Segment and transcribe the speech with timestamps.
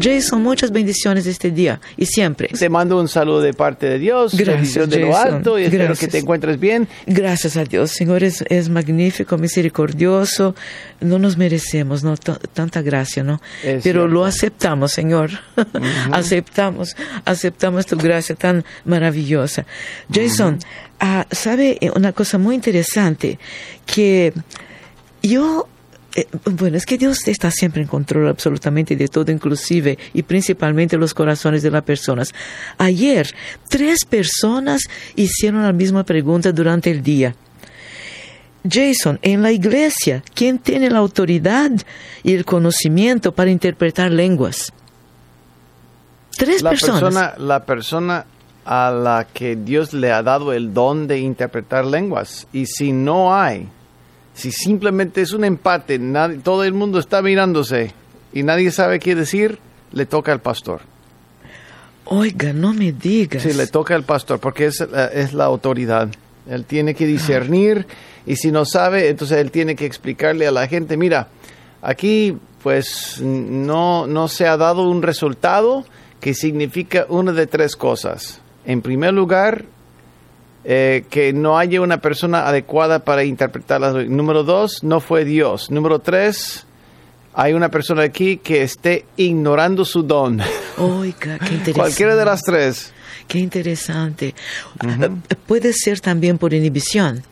[0.00, 2.48] Jason, muchas bendiciones este día y siempre.
[2.48, 5.94] Te mando un saludo de parte de Dios, Gracias, bendición de lo alto y espero
[5.94, 6.88] que te encuentres bien.
[7.06, 10.54] Gracias a Dios, Señor es, es magnífico, misericordioso.
[11.00, 12.16] No nos merecemos ¿no?
[12.16, 13.40] Tanta gracia, ¿no?
[13.62, 15.30] Es Pero lo aceptamos, Señor.
[16.12, 19.66] aceptamos, aceptamos tu gracia tan maravillosa.
[20.12, 20.58] Jason,
[20.98, 23.38] ah, ¿sabe una cosa muy interesante?
[23.86, 24.32] Que
[25.22, 25.68] yo
[26.14, 30.96] eh, bueno, es que Dios está siempre en control absolutamente de todo, inclusive y principalmente
[30.96, 32.32] los corazones de las personas.
[32.78, 33.32] Ayer,
[33.68, 34.82] tres personas
[35.14, 37.34] hicieron la misma pregunta durante el día.
[38.68, 41.70] Jason, en la iglesia, ¿quién tiene la autoridad
[42.22, 44.72] y el conocimiento para interpretar lenguas?
[46.36, 47.00] Tres La personas.
[47.00, 48.26] persona, la persona
[48.64, 52.46] a la que Dios le ha dado el don de interpretar lenguas.
[52.52, 53.68] Y si no hay,
[54.40, 57.92] si simplemente es un empate, nadie- todo el mundo está mirándose
[58.32, 59.58] y nadie sabe qué decir,
[59.92, 60.80] le toca al pastor.
[62.06, 63.42] Oiga, no me digas.
[63.42, 66.08] Sí, le toca al pastor porque es, la- es la autoridad.
[66.48, 67.86] Él tiene que discernir
[68.26, 71.28] y si no sabe, entonces él tiene que explicarle a la gente, mira,
[71.82, 75.84] aquí pues no, no se ha dado un resultado
[76.20, 78.40] que significa una de tres cosas.
[78.66, 79.64] En primer lugar,
[80.64, 85.70] eh, que no haya una persona adecuada para interpretar las Número dos, no fue Dios.
[85.70, 86.66] Número tres,
[87.34, 90.40] hay una persona aquí que esté ignorando su don.
[90.78, 91.72] Oiga, qué interesante.
[91.74, 92.92] Cualquiera de las tres.
[93.28, 94.34] Qué interesante.
[95.46, 97.22] Puede ser también por inhibición.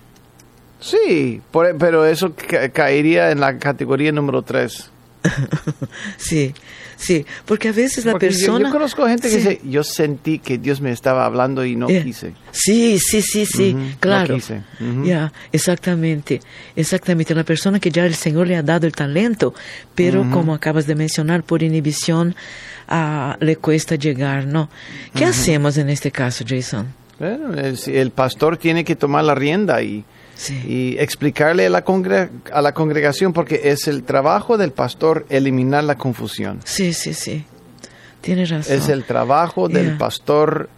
[0.81, 4.91] Sí, por- pero eso ca- caería en la categoría número tres.
[6.17, 6.55] sí,
[6.99, 8.69] sí, porque a veces la Porque yo- persona...
[8.69, 9.49] Yo, conozco gente que Sí.
[9.49, 12.35] dice, yo sentí que Dios me estaba hablando y no Eh, quise.
[12.53, 14.35] Sí, sí, sí, sí, Ujú, no claro.
[14.35, 15.05] quise, ujú.
[15.05, 16.41] Ya, exactamente,
[16.77, 17.35] exactamente.
[17.35, 19.55] La persona que ya el Señor le ha dado el talento,
[19.95, 22.35] pero como acabas de mencionar, por inhibición
[22.89, 24.69] ah, le cuesta llegar, ¿no?
[25.15, 26.87] ¿Qué hacemos en este caso, Jason?
[27.19, 30.05] Bueno, el, el pastor tiene que tomar la rienda y,
[30.41, 35.27] Sí, y explicarle a la, congre- a la congregación porque es el trabajo del pastor
[35.31, 36.61] eliminar la confusión.
[36.65, 37.45] sí, sí, sí.
[38.21, 38.77] Tienes razón.
[38.77, 39.99] Es el trabajo del Yeah.
[39.99, 40.69] pastor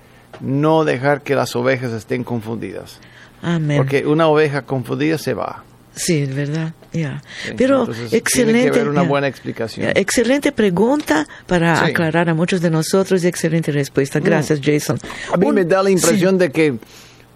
[0.40, 2.98] no dejar que las ovejas estén confundidas.
[3.42, 3.76] Amén.
[3.76, 5.62] Porque una oveja confundida se va.
[5.94, 6.72] Sí, es verdad.
[6.92, 7.22] Ya.
[7.44, 8.60] Sí, Pero entonces excelente.
[8.60, 9.86] Tiene que haber una buena explicación.
[9.86, 11.90] Ya, Excelente pregunta para Sí.
[11.90, 14.20] aclarar a muchos de nosotros y excelente respuesta.
[14.20, 14.98] Gracias, Jason.
[15.32, 16.74] A mí Un- me da la impresión de que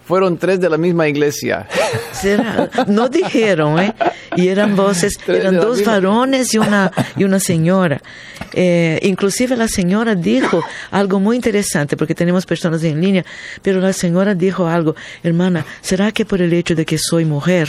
[0.06, 1.66] fueron tres de la misma iglesia.
[2.12, 3.94] Será- no dijeron, ¿eh?
[4.36, 8.00] Y eran voces, Tres eran dos misma- varones y una, y una señora.
[8.52, 13.24] Eh, inclusive la señora dijo algo muy interesante, porque tenemos personas en línea,
[13.62, 17.68] pero la señora dijo algo, hermana, ¿será que por el hecho de que soy mujer,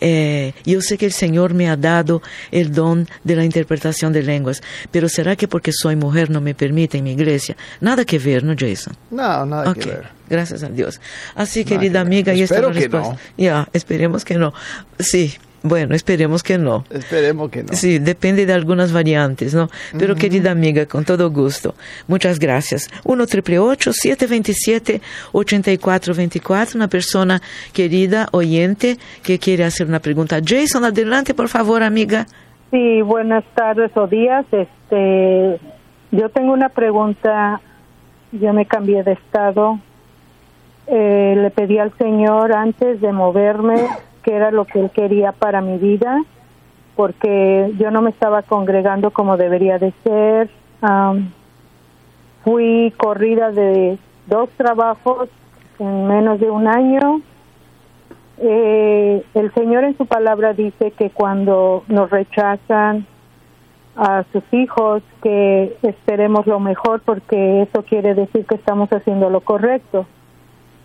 [0.00, 4.22] eh, yo sé que el Señor me ha dado el don de la interpretación de
[4.22, 7.56] lenguas, pero ¿será que porque soy mujer no me permite en mi iglesia?
[7.80, 8.94] Nada que ver, ¿no, Jason?
[9.10, 10.08] No, nada que ver.
[10.28, 11.00] gracias a Dios.
[11.34, 13.12] Así, Nada querida que amiga, y esta es la respuesta.
[13.12, 13.18] no.
[13.36, 14.52] Ya, esperemos que no.
[14.98, 16.84] Sí, bueno, esperemos que no.
[16.90, 17.74] Esperemos que no.
[17.74, 19.68] Sí, depende de algunas variantes, ¿no?
[19.98, 21.74] Pero querida amiga, con todo gusto,
[22.08, 22.88] muchas gracias.
[23.04, 30.40] 1 727 8424 una persona querida, oyente, que quiere hacer una pregunta.
[30.44, 32.26] Jason, adelante, por favor, amiga.
[32.70, 34.46] Sí, buenas tardes o días.
[34.52, 35.60] Este,
[36.10, 37.60] yo tengo una pregunta.
[38.32, 39.78] Yo me cambié de estado.
[40.86, 43.88] Eh, le pedí al Señor antes de moverme
[44.22, 46.22] qué era lo que Él quería para mi vida,
[46.96, 50.50] porque yo no me estaba congregando como debería de ser.
[52.44, 55.28] Fui corrida de dos trabajos
[55.78, 57.20] en menos de un año.
[58.38, 63.06] Eh, el Señor en su palabra dice que cuando nos rechazan
[63.96, 69.40] a sus hijos, que esperemos lo mejor porque eso quiere decir que estamos haciendo lo
[69.40, 70.06] correcto.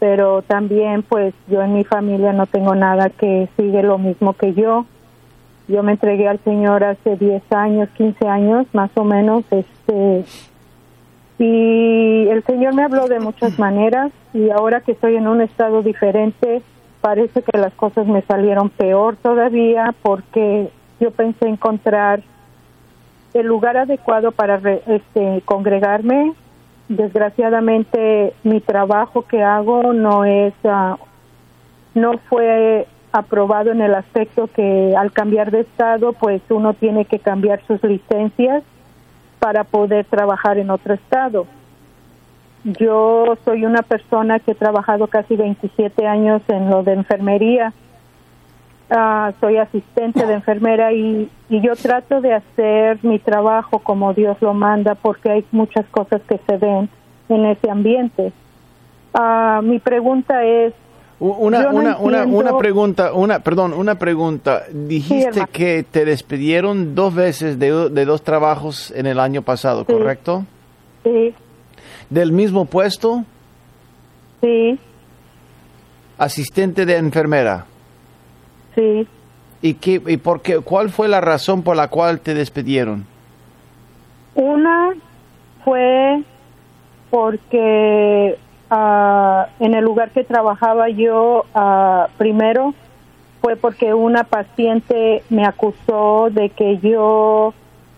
[0.07, 4.53] Pero también pues yo en mi familia no tengo nada que sigue lo mismo que
[4.53, 4.85] yo.
[5.67, 10.23] Yo me entregué al Señor hace 10 años, 15 años más o menos, este
[11.39, 15.81] y el Señor me habló de muchas maneras y ahora que estoy en un estado
[15.81, 16.61] diferente,
[17.01, 20.69] parece que las cosas me salieron peor todavía porque
[20.99, 22.21] yo pensé encontrar
[23.33, 26.33] el lugar adecuado para re- este, congregarme.
[26.87, 30.97] Desgraciadamente mi trabajo que hago no es ah,
[31.95, 37.19] no fue aprobado en el aspecto que al cambiar de estado pues uno tiene que
[37.19, 38.63] cambiar sus licencias
[39.39, 41.47] para poder trabajar en otro estado.
[42.65, 47.73] Yo soy una persona que he trabajado casi 27 años en lo de enfermería.
[48.89, 54.37] Ah, soy asistente de enfermera y, y yo trato de hacer mi trabajo como Dios
[54.41, 56.87] lo manda porque hay muchas cosas que se ven
[57.29, 58.31] en ese ambiente.
[59.13, 60.73] Ah, mi pregunta es,
[61.19, 64.63] Una, no una, una, entiendo- una pregunta, una, perdón, una pregunta.
[64.71, 69.93] Dijiste que te despidieron dos veces de, de dos trabajos en el año pasado, Sí.
[69.93, 70.45] ¿correcto?
[71.03, 71.33] sí,
[72.11, 73.23] Del mismo puesto,
[74.41, 74.77] sí,
[76.19, 77.65] asistente de enfermera.
[78.75, 79.07] Sí.
[79.61, 83.05] ¿Y, qué, y por qué, cuál fue la razón por la cual te despidieron?
[84.35, 84.93] Una
[85.63, 86.21] fue
[87.09, 88.37] porque
[88.69, 92.73] ah, en el lugar que trabajaba yo ah, primero
[93.41, 97.53] fue porque una paciente me acusó de que yo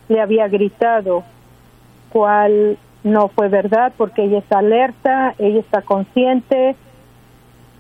[0.08, 1.24] le había gritado,
[2.10, 6.76] cual no fue verdad porque ella está alerta, ella está consciente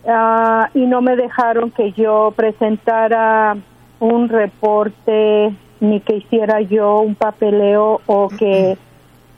[0.07, 3.57] ah, y no me dejaron que yo presentara
[3.99, 8.77] un reporte ni que hiciera yo un papeleo o que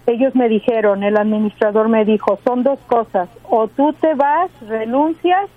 [0.07, 5.49] ellos me dijeron, el administrador me dijo, son dos cosas, o tú te vas, renuncias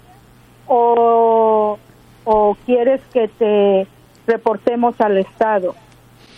[0.67, 1.79] o,
[2.25, 3.87] o quieres que te
[4.27, 5.75] reportemos al Estado.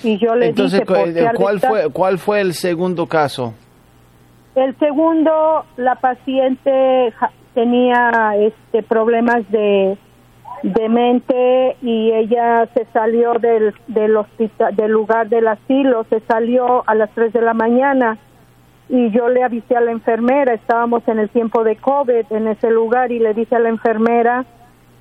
[0.03, 1.75] Y yo le Entonces, dije, ¿por qué al ¿cuál Estado?
[1.75, 3.55] fue, ¿cuál fue el segundo caso?
[4.55, 7.13] El segundo, la paciente
[7.55, 9.97] tenía este problemas de,
[10.63, 16.83] de mente y ella se salió del, del hospital, del lugar del asilo, se salió
[16.87, 18.19] a las 3 de la mañana
[18.89, 22.71] y yo le avisé a la enfermera, estábamos en el tiempo de COVID en ese
[22.71, 24.45] lugar y le dije a la enfermera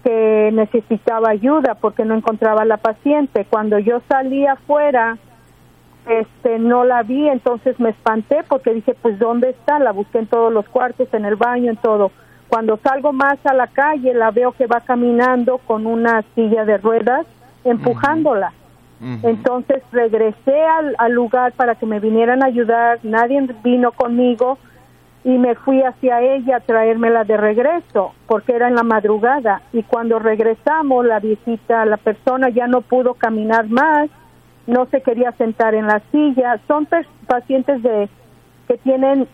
[0.04, 3.46] que necesitaba ayuda porque no encontraba a la paciente.
[3.50, 5.18] Cuando yo salí afuera,
[6.08, 9.80] este no la vi, entonces me espanté porque dije, pues ¿dónde está?
[9.80, 12.12] La busqué en todos los cuartos, en el baño, en todo.
[12.54, 16.78] Cuando salgo más a la calle, la veo que va caminando con una silla de
[16.78, 17.26] ruedas,
[17.64, 18.54] empujándola.
[19.24, 24.60] Entonces regresé al, al lugar para que me vinieran a ayudar, nadie vino conmigo
[25.24, 29.64] y me fui hacia ella a traérmela de regreso porque era en la madrugada.
[29.74, 34.12] Y cuando regresamos la visita, la persona ya no pudo caminar más,
[34.68, 36.88] no se quería sentar en la silla, son
[37.26, 38.10] pacientes de
[38.68, 39.28] que tienen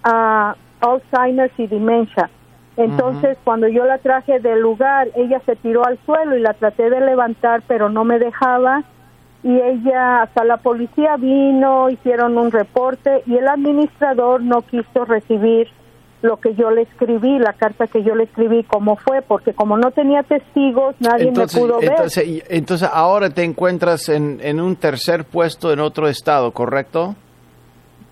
[0.80, 2.30] Alzheimer's y demencia.
[2.79, 6.89] Entonces, cuando yo la traje del lugar, ella se tiró al suelo y la traté
[6.89, 8.83] de levantar, pero no me dejaba.
[9.43, 15.67] Y ella, hasta la policía vino, hicieron un reporte y el administrador no quiso recibir
[16.21, 19.77] lo que yo le escribí, la carta que yo le escribí, cómo fue, porque como
[19.77, 21.91] no tenía testigos, nadie Entonces, me pudo ver.
[21.91, 27.15] entonces, entonces ahora te encuentras en, en un tercer puesto en otro estado, ¿correcto?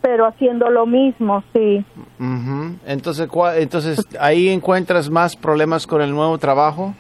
[0.02, 1.84] Pero haciendo lo mismo, sí.
[2.20, 2.76] Ujú.
[2.86, 6.94] Entonces, ¿cuál- entonces ahí encuentras más problemas con el nuevo trabajo.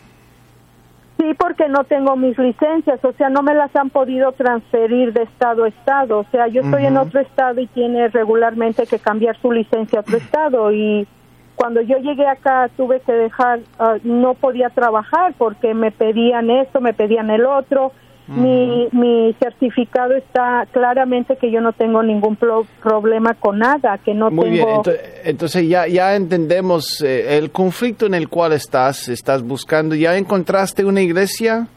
[1.20, 5.24] Sí, porque no tengo mis licencias, o sea, no me las han podido transferir de
[5.24, 6.20] estado a estado.
[6.20, 10.02] O sea, yo estoy en otro estado y tiene regularmente que cambiar su licencia a
[10.02, 10.72] otro estado.
[10.72, 11.08] Y
[11.56, 16.82] cuando yo llegué acá tuve que dejar, ah, no podía trabajar porque me pedían esto,
[16.82, 17.92] me pedían el otro.
[18.28, 24.14] Mi, mi certificado está claramente que yo no tengo ningún pro- problema con nada, que
[24.14, 24.84] no Muy bien, tengo...
[24.84, 29.96] ento- entonces ya, ya entendemos eh, el conflicto en el cual estás, estás buscando.
[29.96, 31.68] ¿Ya encontraste una iglesia?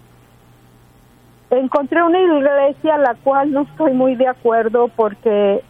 [1.50, 5.60] encontré una iglesia la cual no estoy muy de acuerdo porque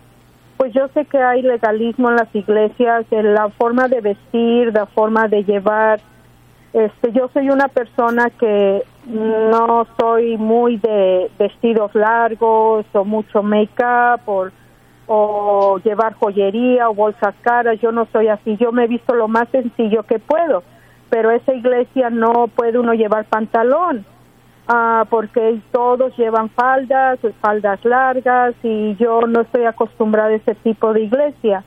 [0.58, 4.84] pues yo sé que hay legalismo en las iglesias, en la forma de vestir, la
[4.84, 6.00] forma de llevar.
[6.74, 14.20] Este, yo soy una persona que no soy muy de vestidos largos o mucho make-up
[14.26, 14.48] o,
[15.06, 17.80] o llevar joyería o bolsas caras.
[17.80, 18.56] Yo no soy así.
[18.56, 20.62] Yo me he visto lo más sencillo que puedo.
[21.08, 24.04] Pero esa iglesia no puede uno llevar pantalón
[24.68, 30.92] ah, porque todos llevan faldas, faldas largas y yo no estoy acostumbrada a ese tipo
[30.92, 31.64] de iglesia.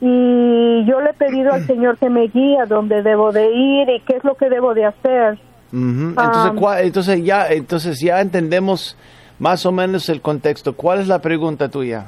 [0.00, 3.90] Y yo le he pedido al Señor que me guíe a dónde debo de ir
[3.90, 5.38] y qué es lo que debo de hacer.
[5.72, 6.08] Ujú.
[6.10, 8.96] Entonces, Um, ¿cuál- entonces ya, entonces ya entendemos
[9.38, 10.74] más o menos el contexto.
[10.74, 12.06] ¿Cuál es la pregunta tuya?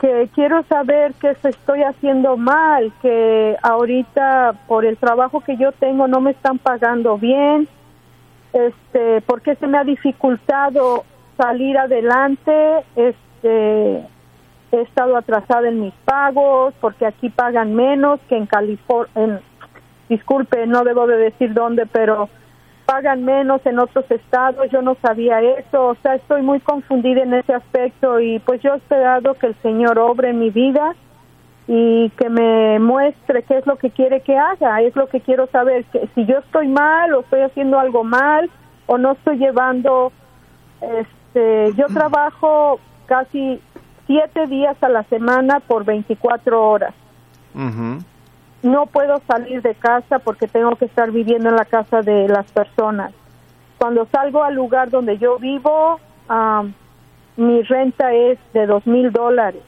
[0.00, 5.72] que quiero saber qué se estoy haciendo mal, que ahorita por el trabajo que yo
[5.72, 7.68] tengo no me están pagando bien,
[8.54, 11.04] este, porque se me ha dificultado
[11.36, 13.96] salir adelante, este,
[14.72, 19.42] he estado atrasada en mis pagos, porque aquí pagan menos que en California,
[20.10, 22.28] disculpe, no debo de decir dónde, pero
[22.84, 27.32] pagan menos en otros estados, yo no sabía eso, o sea, estoy muy confundida en
[27.32, 30.96] ese aspecto y pues yo he esperado que el Señor obre mi vida
[31.68, 35.46] y que me muestre qué es lo que quiere que haga, es lo que quiero
[35.46, 38.50] saber, que si yo estoy mal o estoy haciendo algo mal
[38.86, 40.10] o no estoy llevando,
[40.80, 43.60] este, yo trabajo casi
[44.08, 46.94] siete días a la semana por 24 horas.
[48.62, 52.50] No puedo salir de casa porque tengo que estar viviendo en la casa de las
[52.52, 53.12] personas.
[53.78, 55.98] Cuando salgo al lugar donde yo vivo,
[57.36, 59.62] mi renta es de dos mil dólares,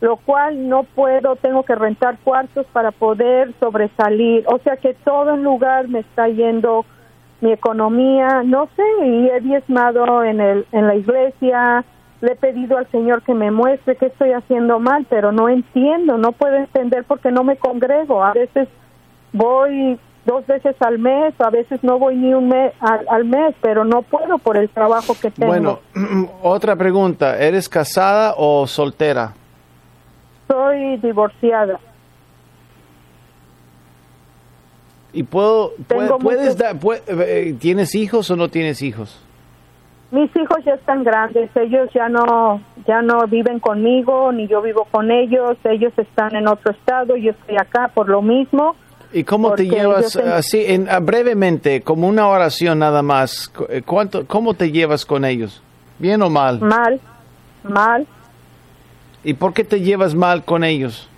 [0.00, 4.44] lo cual no puedo, tengo que rentar cuartos para poder sobresalir.
[4.48, 6.84] O sea que todo el lugar me está yendo
[7.40, 11.84] mi economía, no sé, y he diezmado en, el, en la iglesia,
[12.22, 16.16] le he pedido al Señor que me muestre qué estoy haciendo mal, pero no entiendo,
[16.18, 18.24] no puedo entender porque no me congrego.
[18.24, 18.68] A veces
[19.32, 23.84] voy dos veces al mes, a veces no voy ni un mes al, mes, pero
[23.84, 25.48] no puedo por el trabajo que tengo.
[25.48, 25.80] Bueno,
[26.42, 29.34] otra pregunta, ¿eres casada o soltera?
[30.46, 31.80] Soy divorciada.
[35.12, 35.72] ¿Y puedo,
[36.20, 36.56] puedes
[37.08, 39.20] eh, tienes hijos o no tienes hijos?
[40.12, 44.86] Mis hijos ya están grandes, ellos ya no ya no viven conmigo ni yo vivo
[44.90, 48.76] con ellos, ellos están en otro estado, yo estoy acá por lo mismo.
[49.14, 53.50] ¿Y cómo te llevas así en ah, brevemente, como una oración nada más?
[53.70, 55.62] Eh, ¿Cuánto cómo te llevas con ellos?
[55.98, 56.60] ¿Bien o mal?
[56.60, 57.00] Mal.
[57.64, 58.06] Mal.
[59.24, 61.08] ¿Y por qué te llevas mal con ellos?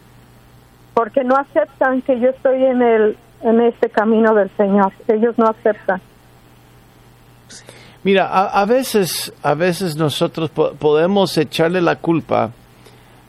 [0.92, 4.92] Porque no aceptan que yo estoy en el en este camino del Señor.
[5.08, 6.00] Ellos no aceptan.
[8.04, 12.52] Mira, a, veces, a veces nosotros podemos echarle la culpa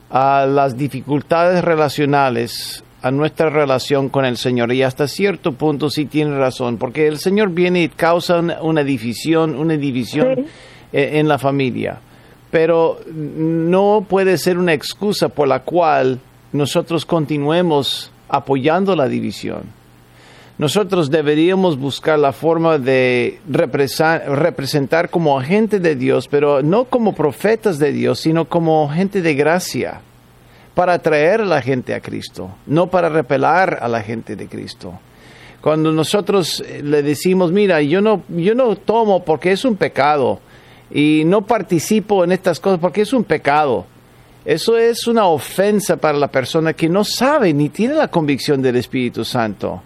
[0.10, 4.74] a las dificultades relacionales, a nuestra relación con el Señor.
[4.74, 9.56] Y hasta cierto punto sí tiene razón, porque el Señor viene y causa una, división,
[9.56, 10.46] una división
[10.92, 12.00] e, en la familia.
[12.52, 16.20] Pero no puede ser una excusa por la cual
[16.52, 19.85] nosotros continuemos apoyando la división
[20.58, 27.78] nosotros deberíamos buscar la forma de representar como agente de Dios, pero no como profetas
[27.78, 30.00] de Dios, sino como gente de gracia,
[30.74, 34.98] para atraer a la gente a Cristo, no para repelar a la gente de Cristo.
[35.60, 40.40] Cuando nosotros eh, le decimos, mira, yo no, yo no tomo porque es un pecado
[40.90, 43.86] y no participo en estas cosas porque es un pecado.
[44.46, 48.78] Eso es una ofensa para la persona que no sabe ni tiene la convicción del
[48.78, 49.82] Espíritu Santo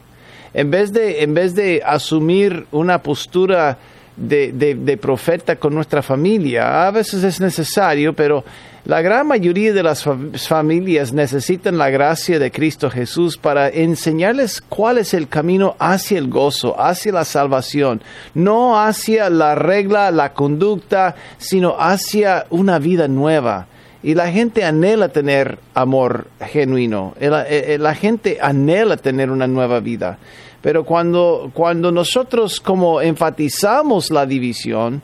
[0.54, 3.78] en vez de, en vez de asumir una postura
[4.16, 8.44] de, de, profeta con nuestra familia, a veces es necesario, pero
[8.84, 14.98] la gran mayoría de las familias necesitan la gracia de Cristo Jesús para enseñarles cuál
[14.98, 18.02] es el camino hacia el gozo, hacia la salvación,
[18.34, 23.68] no hacia la regla, la conducta, sino hacia una vida nueva.
[24.02, 30.18] Y la gente anhela tener amor genuino, la, gente anhela tener una nueva vida.
[30.62, 35.02] Pero cuando, cuando nosotros como enfatizamos la división,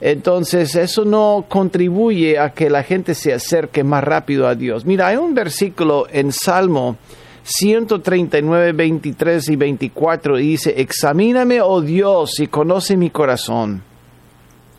[0.00, 4.86] entonces eso no contribuye a que la gente se acerque más rápido a Dios.
[4.86, 6.96] Mira, hay un versículo en Salmo
[7.42, 13.82] 139, 23 y 24 y dice, examíname, oh Dios, y conoce mi corazón.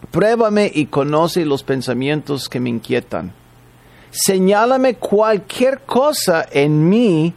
[0.09, 3.42] Pruébame y conoce los pensamientos que me inquietan
[4.13, 7.33] señálame cualquier cosa en mí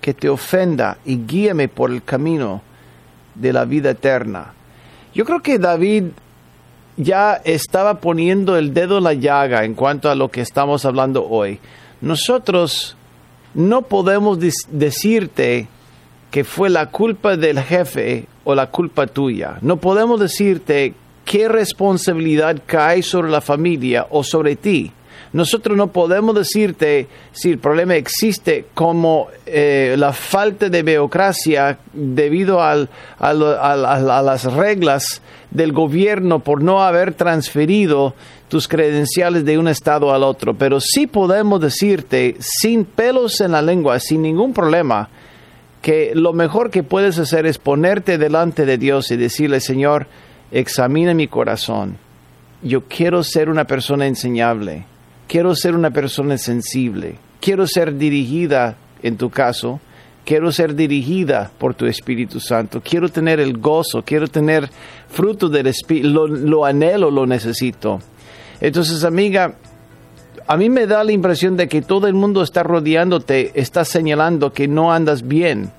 [0.00, 2.60] que te ofenda y guíame por el camino
[3.34, 4.52] de la vida eterna.
[5.14, 6.04] Yo creo que David
[6.98, 11.26] ya estaba poniendo el dedo en la llaga en cuanto a lo que estamos hablando
[11.26, 11.58] hoy.
[12.02, 12.96] Nosotros
[13.54, 15.68] no podemos decirte
[16.30, 19.56] que fue la culpa del jefe o la culpa tuya.
[19.62, 20.92] No podemos decirte
[21.24, 24.92] qué responsabilidad cae sobre la familia o sobre ti.
[25.34, 32.62] Nosotros no podemos decirte si el problema existe como eh, la falta de burocracia debido
[32.62, 32.88] al,
[33.18, 38.14] a, las reglas del gobierno por no haber transferido
[38.46, 43.60] tus credenciales de un estado al otro, pero sí podemos decirte sin pelos en la
[43.60, 45.08] lengua, sin ningún problema,
[45.82, 50.06] que lo mejor que puedes hacer es ponerte delante de Dios y decirle, Señor,
[50.52, 51.96] examina mi corazón.
[52.62, 54.93] Yo quiero ser una persona enseñable
[55.26, 59.80] quiero ser una persona sensible, quiero ser dirigida, en tu caso,
[60.24, 64.68] quiero ser dirigida por tu Espíritu Santo, quiero tener el gozo, quiero tener
[65.08, 68.00] fruto del Espíritu, lo, anhelo, lo necesito.
[68.60, 69.54] Entonces, amiga,
[70.46, 74.52] a mí me da la impresión de que todo el mundo está rodeándote, está señalando
[74.52, 75.70] que no andas bien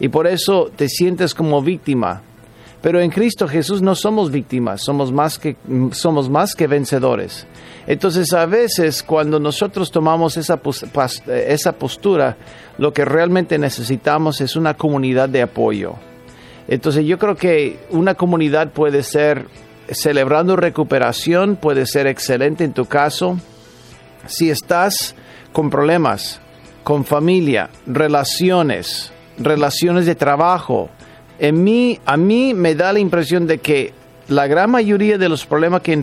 [0.00, 2.22] y por eso te sientes como víctima.
[2.80, 5.56] Pero en Cristo Jesús no somos víctimas, somos más que,
[5.90, 7.46] somos más que vencedores.
[7.88, 10.60] Entonces a veces cuando nosotros tomamos esa,
[11.26, 12.36] esa postura,
[12.76, 15.94] lo que realmente necesitamos es una comunidad de apoyo.
[16.68, 19.46] Entonces yo creo que una comunidad puede ser
[19.90, 23.40] celebrando recuperación, puede ser excelente en tu caso.
[24.26, 25.14] Si estás
[25.54, 26.42] con problemas,
[26.84, 30.90] con familia, relaciones, relaciones de trabajo,
[31.38, 33.94] en mí, a mí me da la impresión de que
[34.28, 36.02] la gran mayoría de los problemas que,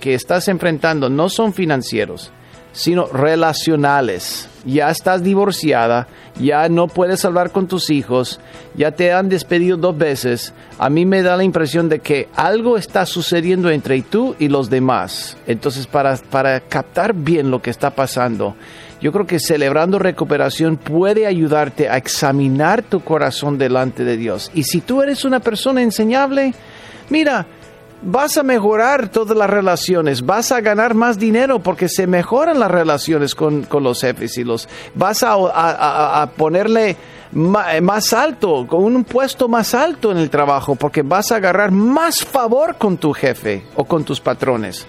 [0.00, 2.32] que, estás enfrentando no son financieros,
[2.72, 4.48] sino relacionales.
[4.64, 6.06] Ya estás divorciada,
[6.40, 8.40] ya no puedes hablar con tus hijos,
[8.76, 10.54] ya te han despedido dos veces.
[10.78, 14.70] A mí me da la impresión de que algo está sucediendo entre tú y los
[14.70, 15.36] demás.
[15.46, 18.56] Entonces, para, para captar bien lo que está pasando,
[19.00, 24.50] yo creo que celebrando recuperación puede ayudarte a examinar tu corazón delante de Dios.
[24.54, 26.54] Y si tú eres una persona enseñable,
[27.12, 27.46] mira,
[28.00, 32.70] vas a mejorar todas las relaciones, vas a ganar más dinero porque se mejoran las
[32.70, 36.96] relaciones con, los jefes y los vas a, ponerle
[37.32, 42.24] más alto, con un puesto más alto en el trabajo porque vas a agarrar más
[42.24, 44.86] favor con tu jefe o con tus patrones.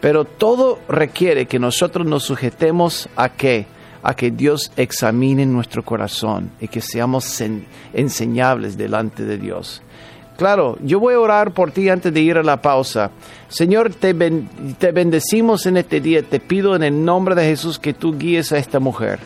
[0.00, 3.66] Pero todo requiere que nosotros nos sujetemos a qué?
[4.02, 7.40] A que Dios examine nuestro corazón y que seamos
[7.92, 9.80] enseñables delante de Dios.
[10.42, 13.12] Claro, yo voy a orar por ti antes de ir a la pausa.
[13.46, 16.24] Señor, te, te bendecimos en este día.
[16.24, 19.20] Te pido en el nombre de Jesús que tú guíes a esta mujer.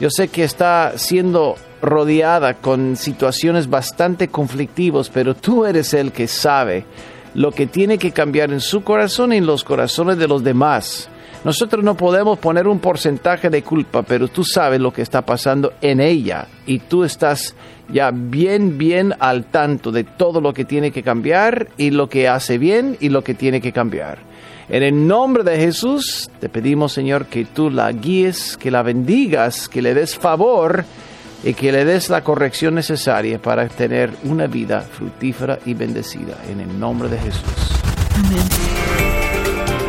[0.00, 6.26] Yo sé que está siendo rodeada con situaciones bastante conflictivas, pero tú eres el que
[6.26, 6.84] sabe
[7.34, 11.08] lo que tiene que cambiar en su corazón y en los corazones de los demás.
[11.44, 15.74] Nosotros no podemos poner un porcentaje de culpa, pero tú sabes lo que está pasando
[15.80, 17.54] en ella y tú estás
[17.88, 22.28] ya bien, bien al tanto de todo lo que tiene que cambiar y lo que
[22.28, 24.18] hace bien y lo que tiene que cambiar.
[24.68, 29.68] En el nombre de Jesús te pedimos, Señor, que tú la guíes, que la bendigas,
[29.68, 30.84] que le des favor
[31.42, 36.36] y que le des la corrección necesaria para tener una vida fructífera y bendecida.
[36.50, 37.78] En el nombre de Jesús.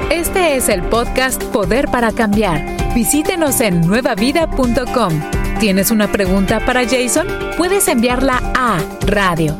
[0.09, 2.93] Este es el podcast Poder para Cambiar.
[2.95, 5.38] Visítenos en nuevavida.com.
[5.59, 7.27] ¿Tienes una pregunta para Jason?
[7.57, 9.57] Puedes enviarla a radio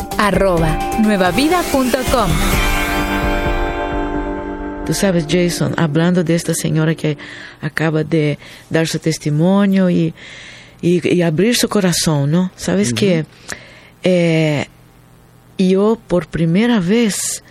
[1.01, 2.31] nuevavida.com.
[4.85, 7.17] Tú sabes, Jason, hablando de esta señora que
[7.61, 10.13] acaba de dar su testimonio y
[10.81, 12.51] y, abrir su corazón, ¿no?
[12.55, 13.25] Sabes que
[14.03, 14.65] eh,
[15.57, 17.43] yo por primera vez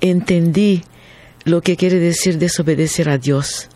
[0.00, 0.84] entendí
[1.44, 3.68] lo que quiere decir desobedecer a Dios.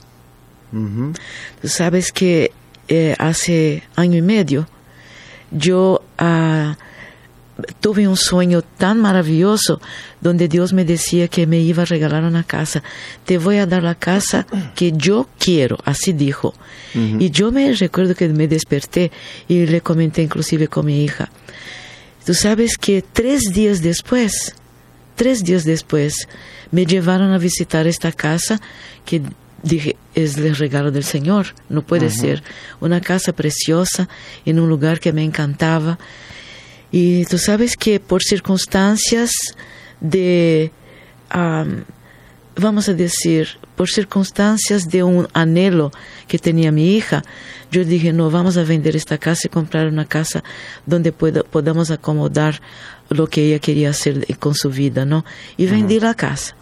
[1.63, 2.51] Tú sabes que
[2.89, 4.69] eh, hace año y medio
[5.55, 6.75] yo uh,
[7.81, 9.81] tuve un sueño tan maravilloso
[10.21, 12.83] donde Dios me decía que me iba a regalar una casa.
[13.25, 16.55] Te voy a dar la casa que yo quiero, así dijo.
[16.95, 19.11] Y yo me recuerdo que me desperté
[19.49, 21.29] y le comenté inclusive con mi hija.
[22.25, 24.55] Tú sabes que tres días después,
[25.17, 26.29] tres días después,
[26.71, 28.61] me llevaron a visitar esta casa
[29.05, 29.23] que
[29.65, 32.43] dije, es el regalo del Señor, no puede ser.
[32.81, 34.09] Una casa preciosa
[34.45, 35.99] en un lugar que me encantaba.
[36.93, 39.33] Y tú sabes que por circunstancias
[40.01, 40.71] de,
[42.57, 45.91] vamos a decir, por circunstancias de un anhelo
[46.29, 47.25] que tenía mi hija,
[47.73, 50.45] yo dije, no, vamos a vender esta casa y comprar una casa
[50.87, 52.61] donde podamos acomodar
[53.09, 55.25] lo que ella quería hacer con su vida, ¿no?
[55.57, 56.55] Y vendí la casa.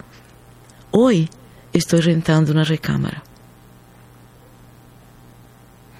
[0.91, 1.29] Hoy
[1.73, 3.23] estoy rentando una recámara.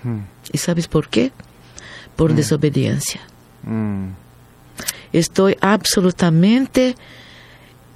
[0.03, 0.21] Hmm.
[0.53, 1.33] ¿Y sabes por qué?
[2.17, 2.37] Por hmm.
[2.37, 3.21] desobediencia.
[3.65, 4.23] Hmm
[5.13, 6.97] estoy absolutamente,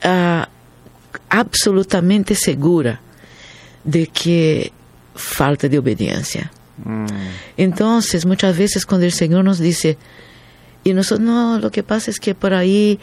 [0.04, 0.44] uh,
[1.28, 3.00] absolutamente segura
[3.84, 4.72] de que
[5.14, 6.50] falta de obediencia.
[7.56, 9.96] Entonces, muchas veces cuando el Señor nos dice,
[10.84, 13.00] y nosotros, no, lo que pasa es que por ahí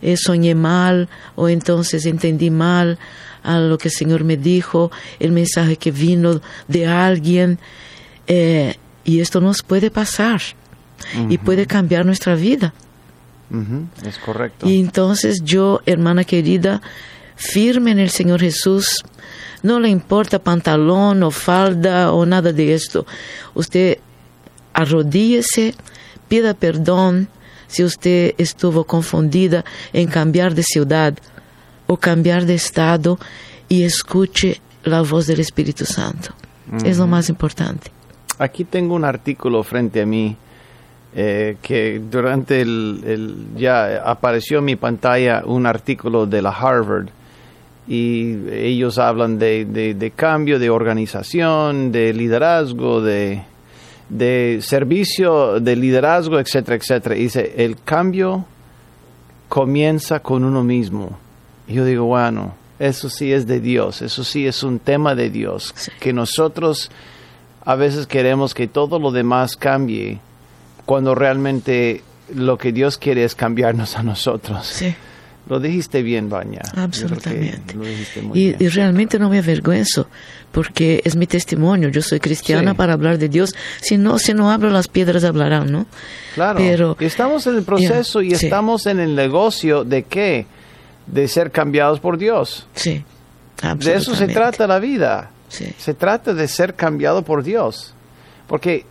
[0.00, 2.98] eh, soñé mal, o entonces entendí mal
[3.42, 7.58] a lo que el Señor me dijo, el mensaje que vino de alguien,
[8.26, 10.40] eh, y esto nos puede pasar,
[11.28, 12.74] y puede cambiar nuestra vida.
[14.04, 14.68] Es correcto.
[14.68, 16.82] Y entonces yo, hermana querida,
[17.36, 19.02] firme en el Señor Jesús,
[19.62, 23.06] no le importa pantalón o falda o nada de esto.
[23.54, 23.98] Usted
[24.72, 25.74] arrodíllese,
[26.28, 27.28] pida perdón
[27.66, 31.14] si usted estuvo confundida en cambiar de ciudad
[31.90, 33.18] o cambiar de estado
[33.68, 36.30] y escuche la voz del Espíritu Santo.
[36.84, 37.90] Es lo más importante.
[38.38, 40.36] Aquí tengo un artículo frente a mí
[41.16, 47.08] eh, que durante el, el- ya apareció en mi pantalla un artículo de la Harvard
[47.88, 53.42] y ellos hablan de, de- de cambio de organización, de liderazgo, de,
[54.08, 57.16] de servicio, de liderazgo, etcétera, etcétera.
[57.16, 58.44] Y dice, el cambio
[59.48, 61.18] comienza con uno mismo.
[61.70, 65.72] Yo digo, bueno, eso sí es de Dios, eso sí es un tema de Dios,
[65.76, 65.90] Sí.
[66.00, 66.90] que nosotros
[67.64, 70.18] a veces queremos que todo lo demás cambie
[70.86, 72.02] cuando realmente
[72.34, 74.66] lo que Dios quiere es cambiarnos a nosotros.
[74.66, 74.94] Sí.
[75.48, 76.60] Lo dijiste bien, Baña.
[76.76, 77.74] Absolutamente.
[77.74, 78.56] Lo dijiste muy Y, bien.
[78.60, 80.06] y realmente no me avergüenzo,
[80.52, 81.88] porque es mi testimonio.
[81.88, 82.76] Yo soy cristiana Sí.
[82.76, 83.54] para hablar de Dios.
[83.80, 85.86] Si no, si no hablo, las piedras hablarán, ¿no?
[86.34, 86.58] Claro.
[86.58, 88.46] pero- Y estamos en el proceso y sí.
[88.46, 90.46] estamos en el negocio de qué?
[91.10, 92.66] De ser cambiados por Dios.
[92.74, 93.04] Sí.
[93.76, 95.30] De eso se trata la vida.
[95.48, 95.74] Sí.
[95.78, 97.94] Se trata de ser cambiado por Dios.
[98.46, 98.86] Porque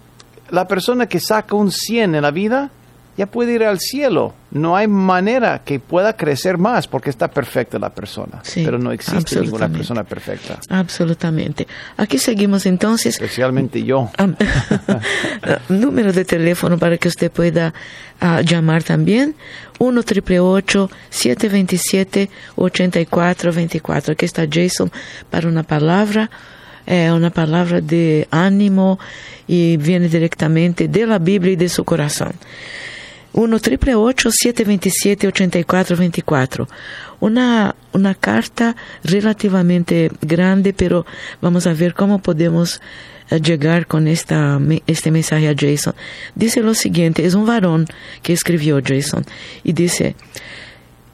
[0.50, 2.72] la persona que saca un 100 en la vida
[3.20, 4.34] ya puede ir al cielo.
[4.50, 8.40] No hay manera que pueda crecer más porque está perfecta la persona.
[8.44, 10.58] Sí, Pero no existe ninguna persona perfecta.
[10.70, 11.68] Absolutamente.
[11.98, 13.16] Aquí seguimos entonces.
[13.16, 14.10] Especialmente yo.
[14.16, 14.38] Am-
[15.68, 17.74] número de teléfono para que usted pueda
[18.22, 19.36] ah, llamar también
[19.80, 24.90] 1 888 727 8424 aquí está Jason
[25.30, 26.30] para una palabra
[26.88, 28.98] eh, una palabra de ánimo
[29.46, 32.32] y viene directamente de la Biblia y de su corazón
[33.34, 36.68] 1 888 727 8424
[37.20, 41.06] una, una carta relativamente grande, pero
[41.42, 42.82] vamos a ver cómo podemos
[43.30, 45.94] eh, llegar con esta, este mensaje a Jason.
[46.36, 47.86] Dice lo siguiente, es un varón
[48.22, 49.26] que escribió Jason
[49.63, 50.15] y dice,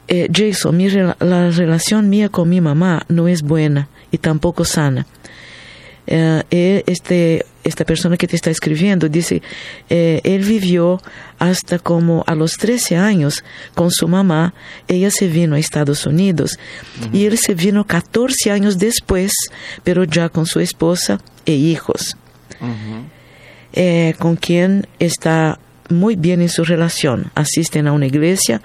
[0.08, 5.06] eh, Jason, mi la relación mía con mi mamá no es buena y tampoco sana.
[6.08, 9.42] Eh, este, esta persona que te está escribiendo dice,
[9.90, 11.00] eh, él vivió
[11.38, 14.54] hasta como a los 13 años con su mamá,
[14.88, 16.58] ella se vino a Estados Unidos
[17.12, 19.32] y él se vino 14 años después,
[19.84, 22.16] pero ya con su esposa e hijos,
[23.72, 28.60] eh, con quien está muy bien en su relación, asisten a una iglesia,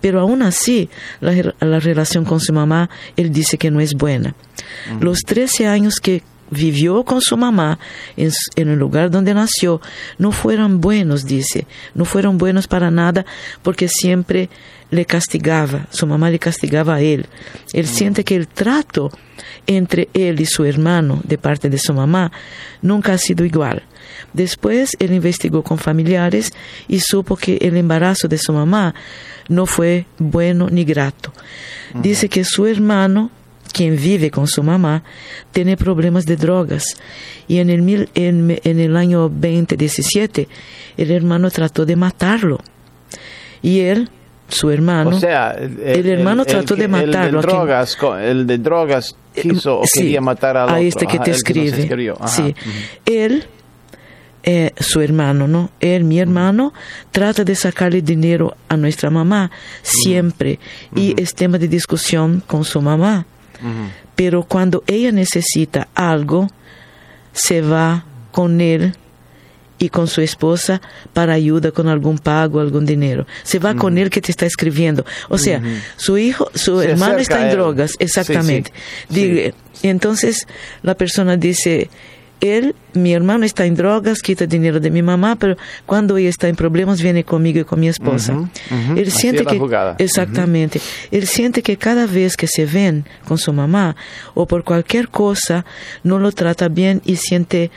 [0.00, 0.88] pero aún así
[1.20, 4.34] la, la relación con su mamá, él dice que no es buena.
[5.00, 6.22] Los 13 años que
[6.54, 7.78] vivió con su mamá
[8.16, 9.80] en, el lugar donde nació
[10.18, 13.26] no fueron buenos, dice, no fueron buenos para nada
[13.62, 14.48] porque siempre
[14.90, 17.26] le castigaba, su mamá le castigaba a él.
[17.72, 19.10] Él siente que el trato
[19.66, 22.30] entre él y su hermano de parte de su mamá
[22.82, 23.82] nunca ha sido igual.
[24.32, 26.52] Después él investigó con familiares
[26.88, 28.94] y supo que el embarazo de su mamá
[29.48, 31.32] no fue bueno ni grato.
[31.94, 33.30] Dice que su hermano,
[33.74, 35.02] quien vive con su mamá,
[35.52, 36.84] tiene problemas de drogas
[37.48, 40.48] y en el, mil- en, en el año 2017
[40.96, 42.60] el hermano trató de matarlo.
[43.62, 44.08] Y él,
[44.48, 48.46] su hermano, O sea, el, el hermano trató que- de matarlo, El de drogas, el
[48.46, 50.84] de drogas quiso o Sí, quería matar al a otro.
[50.86, 51.82] este que Ajá, te el que nos escribe.
[51.82, 52.16] escribió.
[52.20, 52.28] Ajá.
[52.28, 52.54] Sí.
[53.06, 53.44] Él,
[54.44, 55.70] eh, su hermano, ¿no?
[55.80, 56.72] Él, mi hermano,
[57.10, 59.50] trata de sacarle dinero a nuestra mamá
[59.82, 60.58] siempre
[60.94, 63.26] y es tema de discusión con su mamá.
[64.14, 66.48] Pero cuando ella necesita algo,
[67.32, 68.94] se va con él
[69.78, 70.80] y con su esposa
[71.12, 73.26] para ayuda con algún pago, algún dinero.
[73.42, 75.04] Se va con él que te está escribiendo.
[75.28, 75.62] O sea,
[75.96, 78.72] su hijo, su Se hermano está en drogas, exactamente.
[79.10, 80.46] sí, entonces
[80.82, 81.90] la persona dice,
[82.44, 86.48] él, mi hermano está en drogas, quita dinero de mi mamá, pero cuando ella está
[86.48, 88.48] en problemas viene conmigo y con mi esposa.
[88.96, 89.96] Él Así siente la que jugada.
[89.98, 90.80] exactamente,
[91.10, 93.96] él siente que cada vez que se ven con su mamá
[94.34, 95.64] o por cualquier cosa
[96.02, 97.70] no lo trata bien y siente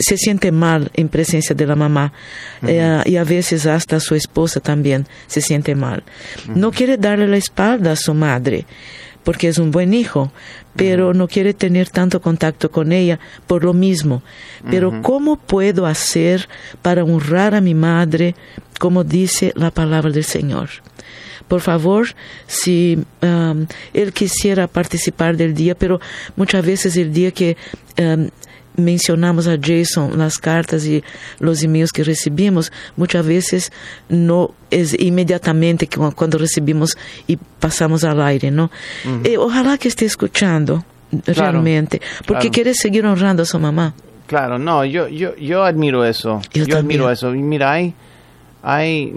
[0.00, 2.12] se siente mal en presencia de la mamá
[2.66, 6.02] Eh, y a veces hasta su esposa también se siente mal.
[6.54, 8.64] No quiere darle la espalda a su madre
[9.24, 10.32] porque es un buen hijo,
[10.76, 14.22] pero no quiere tener tanto contacto con ella por lo mismo.
[14.70, 16.48] Pero ¿cómo puedo hacer
[16.82, 18.34] para honrar a mi madre
[18.78, 20.70] como dice la palabra del Señor?
[21.48, 22.08] Por favor,
[22.46, 26.00] si um, él quisiera participar del día, pero
[26.36, 27.56] muchas veces el día que
[27.98, 28.28] um,
[28.76, 31.02] mencionamos a Jason las cartas y
[31.38, 33.72] los emails que recibimos, muchas veces
[34.08, 38.70] no es inmediatamente que cu- cuando recibimos y pasamos al aire, ¿no?
[39.24, 40.84] Eh, ojalá que esté escuchando
[41.26, 42.50] realmente, porque claro.
[42.52, 43.94] quiere seguir honrando a su mamá.
[44.26, 46.40] Claro, no, yo, yo, yo admiro eso.
[46.52, 47.34] Yo Yo, admiro eso.
[47.34, 47.94] Y mira, hay,
[48.62, 49.12] hay,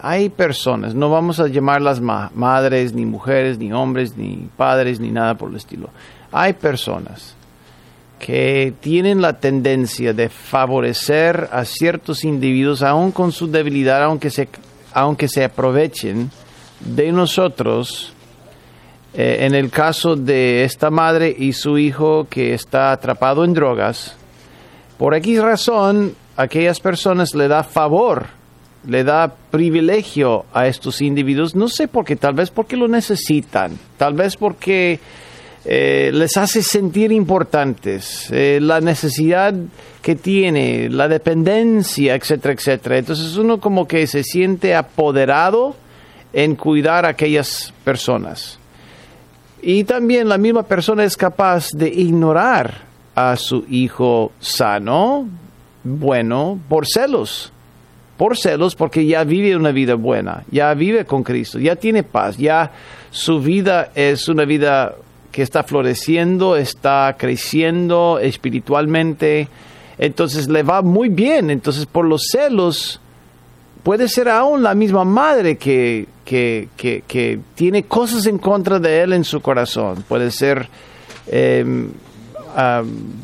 [0.00, 5.10] hay personas, no vamos a llamarlas ma- madres, ni mujeres, ni hombres, ni padres, ni
[5.10, 5.88] nada por el estilo.
[6.30, 7.34] Hay personas
[8.22, 14.48] que tienen la tendencia de favorecer a ciertos individuos, aun con su debilidad, aunque se,
[14.94, 16.30] aunque se aprovechen
[16.78, 18.14] de nosotros.
[19.12, 24.14] Eh, en el caso de esta madre y su hijo que está atrapado en drogas,
[24.98, 28.26] por X razón, aquellas personas le da favor,
[28.86, 33.76] le da privilegio a estos individuos, no sé por qué, tal vez porque lo necesitan,
[33.98, 35.00] tal vez porque
[35.64, 39.54] eh, les hace sentir importantes, eh, la necesidad
[40.02, 42.98] que tiene, la dependencia, etcétera, etcétera.
[42.98, 45.76] Entonces uno como que se siente apoderado
[46.32, 48.58] en cuidar a aquellas personas.
[49.60, 52.82] Y también la misma persona es capaz de ignorar
[53.14, 55.28] a su hijo sano,
[55.84, 57.52] bueno, por celos.
[58.16, 62.36] Por celos porque ya vive una vida buena, ya vive con Cristo, ya tiene paz,
[62.36, 62.72] ya
[63.10, 64.94] su vida es una vida
[65.32, 69.48] que está floreciendo, está creciendo espiritualmente,
[69.98, 73.00] entonces le va muy bien, entonces por los celos
[73.82, 79.14] puede ser aún la misma madre que, que, que, tiene cosas en contra de él
[79.14, 80.68] en su corazón, puede ser...
[81.26, 81.90] Em,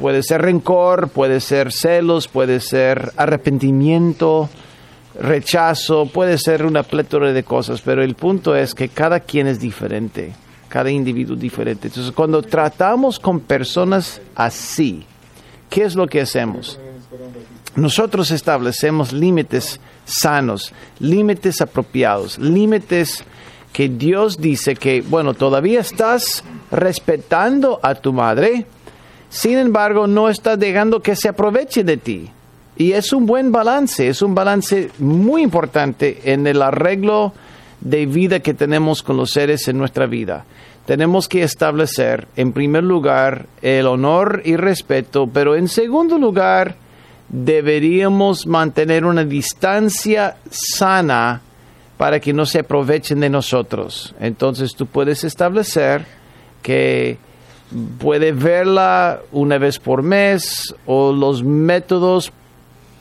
[0.01, 4.49] puede ser rencor, puede ser celos, puede ser arrepentimiento,
[5.21, 9.61] rechazo, puede ser una plétora de cosas, pero el punto es que cada quien es
[9.61, 10.33] diferente
[10.69, 11.89] cada individuo diferente.
[11.89, 15.05] Entonces, cuando tratamos con personas así,
[15.71, 16.79] ¿qué es lo que hacemos?
[17.75, 23.25] Nosotros establecemos límites sanos, límites apropiados, límites
[23.73, 28.67] que Dios dice que, bueno, todavía estás respetando a tu madre,
[29.31, 32.31] sin embargo, no estás dejando que se aproveche de ti.
[32.77, 37.33] Y es un buen balance, es un balance muy importante en el arreglo
[37.81, 40.45] de vida que tenemos con los seres en nuestra vida.
[40.87, 46.77] Tenemos que establecer, en primer lugar, el honor y respeto, pero en segundo lugar,
[47.29, 51.43] deberíamos mantener una distancia sana
[51.99, 54.15] para que no se aprovechen de nosotros.
[54.21, 56.07] Entonces tú puedes establecer
[56.63, 57.19] que
[57.99, 62.33] puede verla una vez por mes o los métodos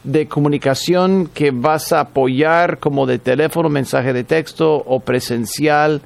[0.08, 6.02] de comunicación que vas a apoyar como de teléfono, mensaje de texto o presencial.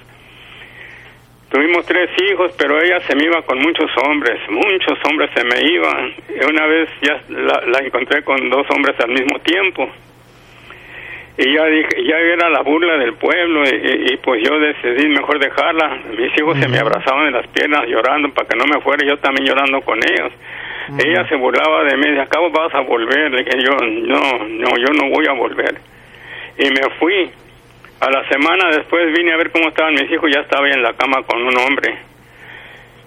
[1.51, 5.69] Tuvimos tres hijos pero ella se me iba con muchos hombres muchos hombres se me
[5.69, 6.13] iban.
[6.29, 9.89] Y una vez ya la, encontré con dos hombres al mismo tiempo.
[11.37, 15.97] Y ya dije ya era la burla del pueblo y, pues yo decidí mejor dejarla.
[16.17, 19.17] Mis hijos se me abrazaban en las piernas llorando para que no me fuera yo
[19.17, 20.31] también llorando con ellos
[20.89, 24.77] ella se burlaba de mí, de acabo vas a volver, le dije yo, no, no,
[24.77, 25.75] yo no voy a volver.
[26.57, 27.31] Y me fui.
[27.99, 30.93] A la semana después vine a ver cómo estaban mis hijos, ya estaba en la
[30.93, 31.95] cama con un hombre.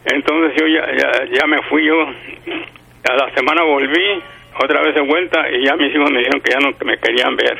[0.07, 2.01] Entonces yo ya, ya, me fui yo.
[2.03, 4.23] A la semana volví,
[4.59, 7.37] otra vez de vuelta, y ya mis hijos me dijeron que ya no me querían
[7.37, 7.59] ver.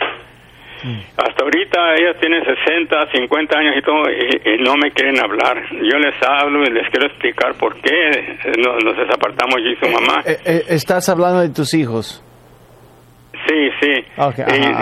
[1.17, 5.63] Hasta ahorita ellas tienen 60, 50 años y todo, y, no me quieren hablar.
[5.73, 9.89] Yo les hablo y les quiero explicar por qué nos, nos desapartamos yo y su
[9.89, 10.23] mamá.
[10.25, 12.23] Eh, eh, ¿Estás hablando de tus hijos?
[13.47, 14.05] Sí, sí.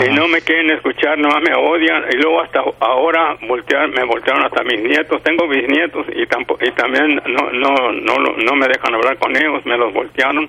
[0.06, 2.04] y, no me quieren escuchar, nomás me odian.
[2.10, 5.22] Y luego hasta ahora voltear, me voltearon hasta mis nietos.
[5.22, 9.64] Tengo bisnietos y, tampoco, y también no, no, no, no me dejan hablar con ellos,
[9.66, 10.48] me los voltearon.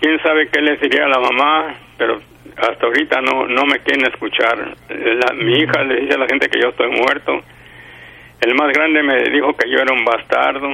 [0.00, 1.74] ¿Quién sabe qué les diría a la mamá?
[1.96, 2.20] Pero
[2.56, 4.76] hasta ahorita no, no me quieren escuchar.
[5.36, 7.42] mi hija le dice a la gente que yo estoy muerto.
[8.40, 10.68] El más grande me dijo que yo era un bastardo.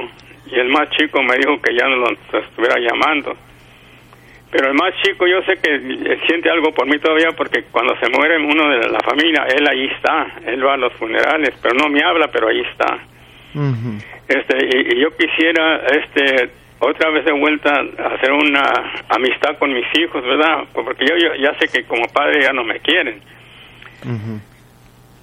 [0.47, 3.35] Y el más chico me dijo que ya no lo estuviera llamando
[4.51, 8.09] pero el más chico yo sé que siente algo por mí todavía porque cuando se
[8.09, 11.87] muere uno de la familia, él ahí está, él va a los funerales, pero no
[11.87, 12.97] me habla, pero ahí está.
[14.27, 18.63] Este y, yo quisiera este otra vez de vuelta a hacer una
[19.09, 20.65] amistad con mis hijos, ¿verdad?
[20.73, 23.21] Porque yo, ya sé que como padre ya no me quieren.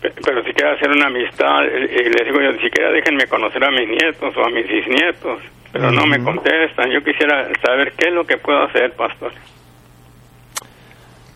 [0.00, 3.70] Pero si quiero hacer una amistad, y les digo yo, ni siquiera déjenme conocer a
[3.70, 5.40] mis nietos o a mis bisnietos
[5.76, 6.90] pero no me contestan.
[6.90, 9.32] Yo quisiera saber qué es lo que puedo hacer, pastor.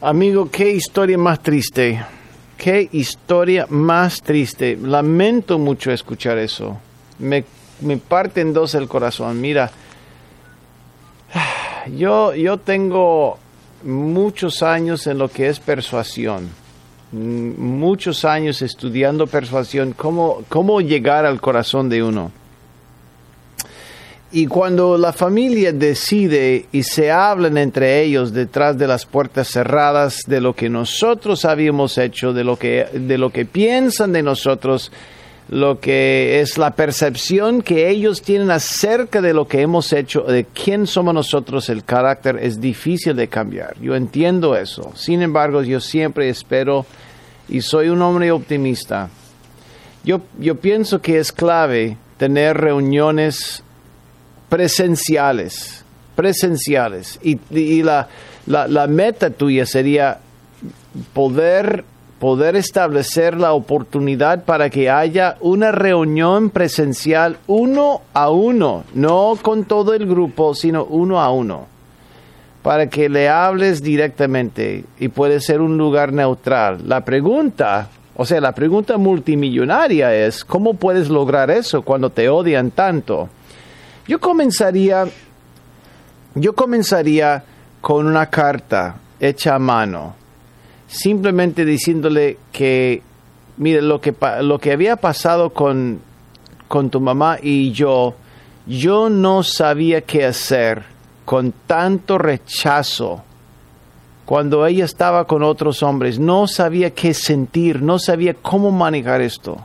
[0.01, 2.01] Amigo, qué historia más triste.
[2.57, 4.79] Qué historia más triste.
[4.81, 6.81] Lamento mucho escuchar eso.
[7.19, 7.45] Me,
[7.81, 9.41] me parte en dos el corazón.
[9.41, 9.71] Mira,
[11.96, 13.38] yo, yo tengo
[13.85, 16.48] muchos años en lo que es persuasión.
[17.12, 22.31] Muchos años estudiando persuasión, cómo, cómo llegar al corazón de uno.
[24.33, 30.22] Y cuando la familia decide y se hablan entre ellos detrás de las puertas cerradas
[30.24, 34.92] de lo que nosotros habíamos hecho, de lo que, de lo que piensan de nosotros,
[35.51, 40.45] lo que es la percepción que ellos tienen acerca de lo que hemos hecho, de
[40.45, 43.77] quién somos nosotros, el carácter es difícil de cambiar.
[43.81, 44.93] Yo entiendo eso.
[44.95, 46.87] Sin embargo, yo siempre espero
[47.49, 49.11] y soy un hombre optimista.
[50.05, 53.65] Yo, yo pienso que es clave tener reuniones
[54.49, 55.85] presenciales,
[56.15, 57.19] presenciales.
[57.23, 58.09] Y, la,
[58.47, 60.19] la, meta tuya sería
[61.13, 61.85] poder,
[62.21, 69.65] poder establecer la oportunidad para que haya una reunión presencial uno a uno, no con
[69.65, 71.67] todo el grupo, sino uno a uno,
[72.63, 76.87] para que le hables directamente y puede ser un lugar neutral.
[76.87, 82.71] La pregunta o sea, la pregunta multimillonaria es, ¿cómo puedes lograr eso cuando te odian
[82.71, 83.31] tanto?
[84.07, 85.07] Yo comenzaría,
[86.35, 87.43] yo comenzaría
[87.81, 90.17] con una carta hecha a mano,
[90.90, 93.03] simplemente diciéndole que,
[93.57, 96.00] mire, lo que, lo que había pasado con,
[96.68, 98.14] con tu mamá y yo,
[98.66, 100.83] yo no sabía qué hacer
[101.24, 103.22] con tanto rechazo
[104.26, 106.18] cuando ella estaba con otros hombres.
[106.18, 109.59] No sabía qué sentir, no sabía cómo manejar esto.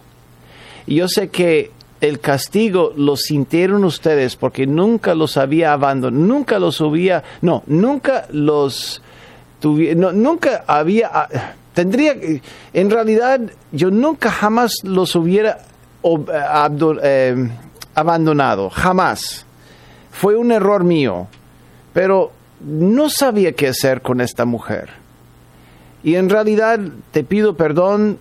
[0.86, 6.60] Y yo sé que el castigo lo sintieron ustedes porque nunca los había abandonado, nunca
[6.60, 9.02] los había, no, nunca los
[9.66, 11.28] nunca había, ah,
[11.74, 12.16] tendría,
[12.74, 15.60] en realidad yo nunca jamás los hubiera
[17.04, 17.50] eh,
[17.94, 19.46] abandonado, jamás.
[20.12, 21.28] Fue un error mío,
[21.94, 24.90] pero no sabía qué hacer con esta mujer.
[26.04, 26.80] Y en realidad
[27.12, 28.20] te pido perdón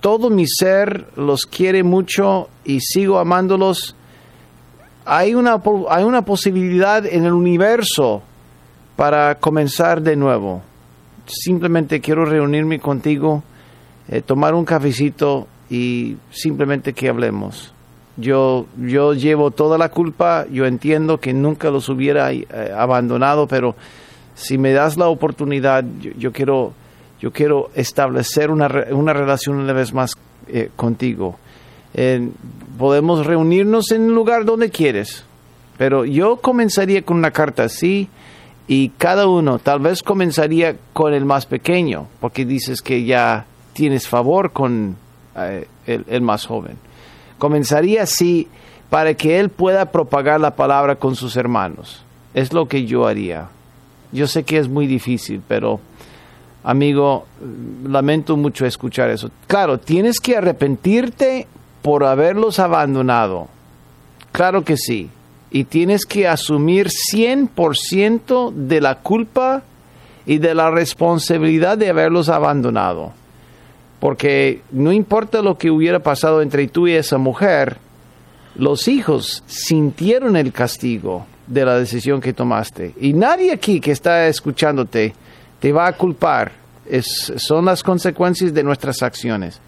[0.00, 3.94] todo mi ser los quiere mucho y sigo amándolos,
[5.04, 8.22] hay una, hay una posibilidad en el universo
[8.96, 10.62] para comenzar de nuevo.
[11.26, 13.42] Simplemente quiero reunirme contigo,
[14.08, 17.72] eh, tomar un cafecito y simplemente que hablemos.
[18.16, 23.74] Yo, yo llevo toda la culpa, yo entiendo que nunca los hubiera eh, abandonado, pero
[24.34, 25.84] si me das la oportunidad,
[26.18, 26.74] yo quiero
[27.20, 30.16] yo quiero establecer una, una relación una vez más
[30.48, 31.38] eh, contigo.
[32.76, 35.24] podemos reunirnos en un lugar donde quieres,
[35.78, 38.08] pero yo comenzaría con una carta así
[38.68, 44.08] y cada uno tal vez comenzaría con el más pequeño, porque dices que ya tienes
[44.08, 44.96] favor con
[45.36, 46.76] eh, el, el más joven.
[47.38, 48.48] Comenzaría así
[48.88, 52.04] para que él pueda propagar la palabra con sus hermanos.
[52.34, 53.48] Es lo que yo haría.
[54.12, 55.80] Yo sé que es muy difícil, pero
[56.62, 57.26] amigo,
[57.84, 59.30] lamento mucho escuchar eso.
[59.46, 61.46] Claro, tienes que arrepentirte
[61.82, 63.48] por haberlos abandonado.
[64.30, 65.10] Claro que sí.
[65.52, 69.62] Y tienes que asumir 100% de la culpa
[70.24, 73.12] y de la responsabilidad de haberlos abandonado.
[74.00, 77.76] Porque no importa lo que hubiera pasado entre tú y esa mujer,
[78.56, 82.94] los hijos sintieron el castigo de la decisión que tomaste.
[83.00, 85.14] Y nadie aquí que está escuchándote
[85.60, 86.52] te va a culpar
[87.36, 89.60] son las consecuencias de nuestras acciones.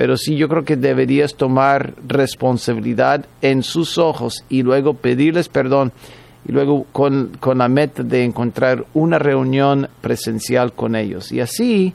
[0.00, 5.92] Pero sí, yo creo que deberías tomar responsabilidad en sus ojos y luego pedirles perdón
[6.48, 11.30] y luego con, con la meta de encontrar una reunión presencial con ellos.
[11.32, 11.92] Y así,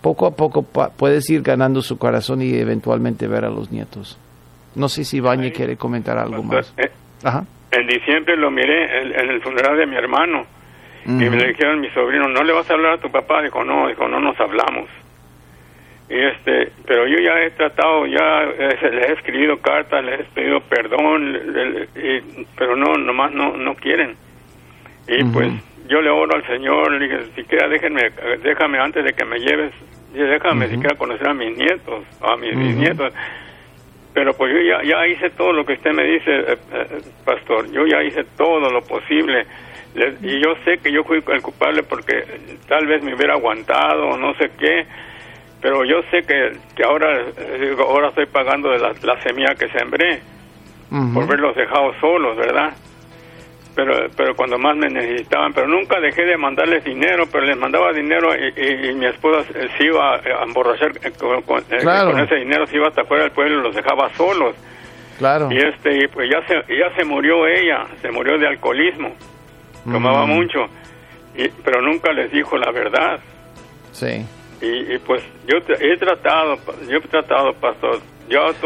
[0.00, 4.20] poco a poco, puedes ir ganando su corazón y eventualmente ver a los nietos.
[4.76, 6.72] No sé si Bañe quiere comentar algo más.
[6.76, 6.92] Eh,
[7.72, 10.46] en diciembre lo miré en, el funeral de mi hermano
[11.06, 13.42] y me dijeron mi sobrino, ¿no le vas a hablar a tu papá?
[13.42, 14.88] Dijo, no, dijo, no nos hablamos.
[16.12, 20.24] Y este, pero yo ya he tratado, ya eh, les he escribido cartas, les he
[20.24, 21.38] pedido perdón,
[22.56, 24.14] pero no, nomás no, no quieren.
[25.08, 25.48] Y pues
[25.88, 28.10] yo le oro al Señor, le dije, siquiera déjenme,
[28.42, 29.72] déjame antes de que me lleves,
[30.12, 33.12] déjame siquiera conocer a mis nietos, a mis nietos
[34.14, 37.70] pero pues yo ya, ya hice todo lo que usted me dice, eh, eh, pastor.
[37.70, 39.46] Yo ya hice todo lo posible.
[40.22, 42.24] y yo sé que yo fui el culpable porque
[42.66, 44.86] tal vez me hubiera aguantado o no sé qué.
[45.62, 49.68] Pero yo sé que, que ahora, eh, ahora estoy pagando de la, la semilla que
[49.68, 50.20] sembré
[51.14, 52.74] por verlos dejado solos, ¿verdad?
[53.74, 57.92] pero pero cuando más me necesitaban, pero nunca dejé de mandarles dinero, pero les mandaba
[57.92, 59.44] dinero y, mi esposa
[59.76, 63.62] se iba a emborrachar eh, con, ese dinero, se iba hasta fuera del pueblo y
[63.62, 64.54] los dejaba solos.
[65.18, 65.50] Claro.
[65.50, 69.14] Y este, pues ya se, ya se murió ella, se murió de alcoholismo,
[69.90, 70.66] tomaba mucho,
[71.34, 73.20] y, pero nunca les dijo la verdad.
[73.92, 74.26] Sí.
[74.62, 76.56] Y, y pues yo he tratado,
[76.88, 78.00] yo he tratado, pastor,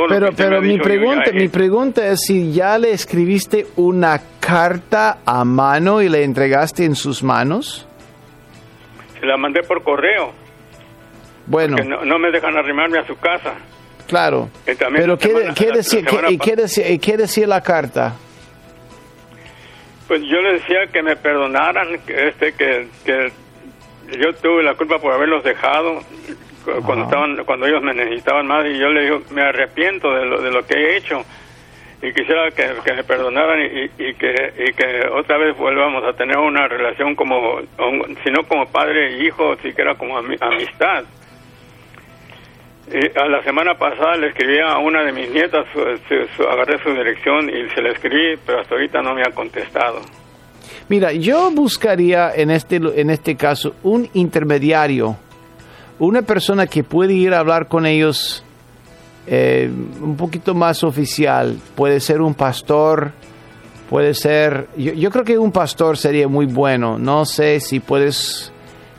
[0.08, 6.02] pero pero mi pregunta, mi pregunta es si ya le escribiste una carta a mano
[6.02, 7.86] y le entregaste en sus manos.
[9.18, 10.32] Se la mandé por correo.
[11.46, 11.76] Bueno.
[12.04, 13.54] No, me dejan arrimarme a su casa.
[14.06, 14.50] Claro.
[14.64, 15.32] Pero ¿qué,
[15.72, 16.02] decía,
[17.00, 18.14] qué, decía, la carta?
[20.06, 23.32] Pues yo le decía que me perdonaran, este, que, que
[24.18, 26.00] yo tuve la culpa por haberlos dejado,
[26.84, 30.40] cuando estaban cuando ellos me necesitaban más y yo le digo me arrepiento de lo,
[30.40, 31.24] de lo que he hecho
[32.02, 36.68] y quisiera que, me perdonaran y, que, y que otra vez volvamos a tener una
[36.68, 37.60] relación como
[38.22, 41.04] si no como padre e hijo siquiera como amistad
[42.88, 45.66] y a la semana pasada le escribí a una de mis nietas
[46.50, 50.00] agarré su dirección y se la escribí pero hasta ahorita no me ha contestado
[50.88, 55.16] Mira, yo buscaría en este, en este caso un intermediario
[55.98, 58.42] una persona que puede ir a hablar con ellos
[59.26, 63.12] eh, un poquito más oficial, puede ser un pastor,
[63.88, 68.52] puede ser, yo, creo que un pastor sería muy bueno, no sé si puedes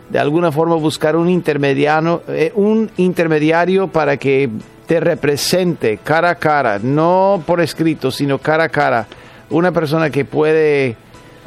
[0.10, 4.50] de alguna forma buscar un intermediario, eh, un intermediario para que
[4.86, 9.08] te represente cara a cara, no por escrito, sino cara a cara,
[9.50, 10.96] una persona que puede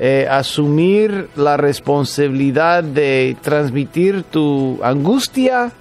[0.03, 5.73] eh, asumir la responsabilidad de transmitir tu angustia,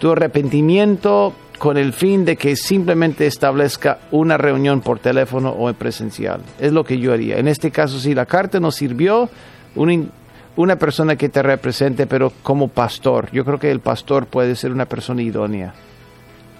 [0.00, 5.76] tu arrepentimiento, con el fin de que simplemente establezca una reunión por teléfono o en
[5.76, 6.40] presencial.
[6.58, 7.38] Es lo que yo haría.
[7.38, 9.30] En este caso, si la carta no sirvió,
[9.76, 13.28] una persona que te represente, pero como pastor.
[13.30, 15.74] Yo creo que el pastor puede ser una persona idónea.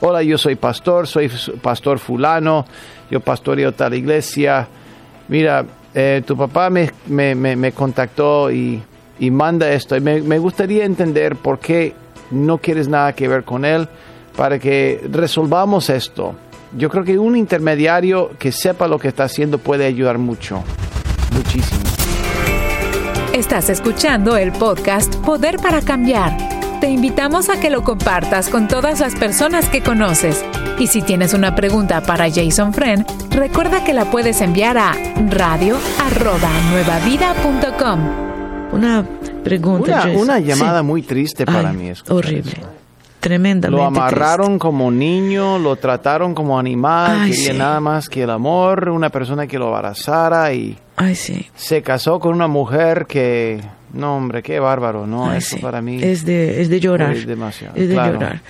[0.00, 1.28] Hola, yo soy pastor, soy
[1.60, 2.66] pastor fulano,
[3.10, 4.68] yo pastoreo tal iglesia.
[5.26, 5.64] Mira,
[5.94, 8.82] eh, tu papá me, me, me, contactó y,
[9.18, 9.96] y, manda esto.
[9.96, 11.94] Y me, gustaría entender por qué
[12.30, 13.88] no quieres nada que ver con él
[14.36, 16.34] para que resolvamos esto.
[16.76, 20.62] Yo creo que un intermediario que sepa lo que está haciendo puede ayudar mucho,
[21.34, 21.82] muchísimo.
[23.32, 29.00] Estás escuchando el podcast Poder para Cambiar te invitamos a que lo compartas con todas
[29.00, 30.42] las personas que conoces.
[30.80, 34.92] Y si tienes una pregunta para Jason Friend, recuerda que la puedes enviar a
[35.28, 38.00] radio@nuevavida.com.
[38.72, 39.04] Una
[39.44, 40.04] pregunta.
[40.06, 41.90] Una, una llamada muy triste para mí.
[41.90, 42.54] Es horrible.
[43.20, 43.82] Tremendamente.
[43.82, 49.10] Lo amarraron como niño, lo trataron como animal, quería nada más que el amor, una
[49.10, 51.46] persona que lo abrazara y Ay, sí.
[51.54, 53.60] se casó con una mujer que
[53.92, 55.32] no, hombre, qué bárbaro, ¿no?
[55.32, 57.12] Eso para mí es de, es de llorar.
[57.12, 57.74] Es demasiado.
[57.76, 58.40] Es de llorar.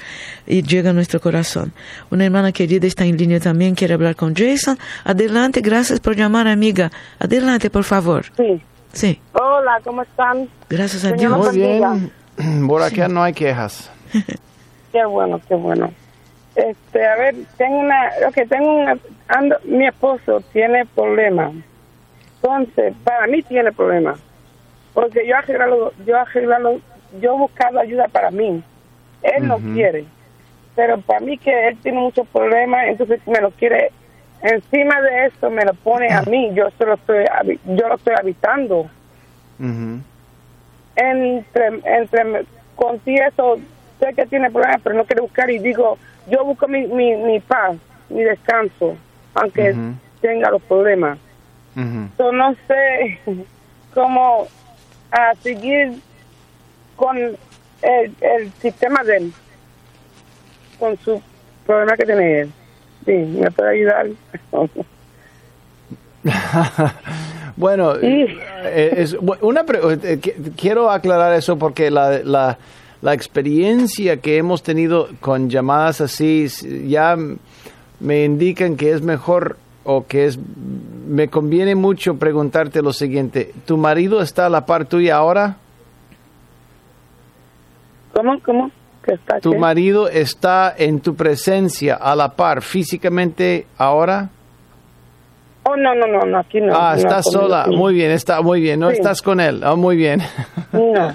[0.46, 1.72] Y llega a nuestro corazón.
[2.10, 4.78] Una hermana querida está en línea también, quiere hablar con Jason.
[5.04, 6.90] Adelante, gracias por llamar, amiga.
[7.18, 8.26] Adelante, por favor.
[8.36, 8.60] Sí.
[8.92, 9.20] Sí.
[9.32, 10.48] Hola, ¿cómo están?
[10.68, 11.36] Gracias a Dios.
[11.36, 12.12] Muy bien.
[12.66, 13.90] Por aquí no hay quejas.
[14.92, 15.92] qué bueno, qué bueno.
[16.56, 21.52] Este, a ver, tengo una, ok, tengo una, ando, mi esposo tiene problemas.
[22.42, 24.18] Entonces, para mí tiene problemas
[24.94, 26.80] porque yo arreglo, yo arreglo,
[27.20, 28.62] yo he buscado ayuda para mí.
[29.22, 30.04] Él no quiere,
[30.74, 33.90] pero para mí que él tiene muchos problemas, entonces me lo quiere,
[34.40, 37.24] encima de eso me lo pone a mí, yo solo estoy,
[37.66, 38.88] yo lo estoy habitando.
[40.96, 43.58] entre, entre, confieso,
[43.98, 47.40] sé que tiene problemas, pero no quiere buscar y digo, yo busco mi, mi, mi
[47.40, 47.76] paz,
[48.08, 48.96] mi descanso,
[49.34, 49.74] aunque
[50.20, 51.18] tenga los problemas.
[52.18, 53.18] Yo no sé
[53.94, 54.46] cómo
[55.10, 56.00] a seguir
[56.96, 57.36] con el,
[57.82, 59.32] el sistema de él,
[60.78, 61.22] con su
[61.66, 62.52] problema que tiene él.
[63.04, 64.06] Sí, me puede ayudar.
[67.56, 69.64] bueno, eh, es una
[70.02, 70.20] eh,
[70.56, 72.58] quiero aclarar eso porque la, la,
[73.00, 76.46] la experiencia que hemos tenido con llamadas así
[76.86, 77.16] ya
[78.00, 79.56] me indican que es mejor
[79.92, 80.38] o que es
[81.08, 85.56] me conviene mucho preguntarte lo siguiente, ¿tu marido está a la par tuya ahora?
[88.14, 88.40] ¿Cómo?
[88.40, 88.70] ¿Cómo?
[89.06, 94.28] está ¿Tu marido está en tu presencia a la par físicamente ahora?
[95.64, 96.72] Oh, no, no, no, aquí no.
[96.74, 97.66] Ah, estás sola.
[97.66, 98.80] Muy bien, está muy bien.
[98.80, 99.62] No estás con él.
[99.64, 100.22] Oh, muy bien.
[100.72, 101.12] No.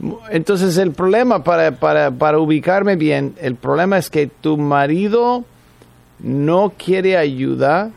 [0.30, 5.44] Entonces, el problema, para, para, para ubicarme bien, el problema es que tu marido
[6.22, 7.90] no quiere ayuda,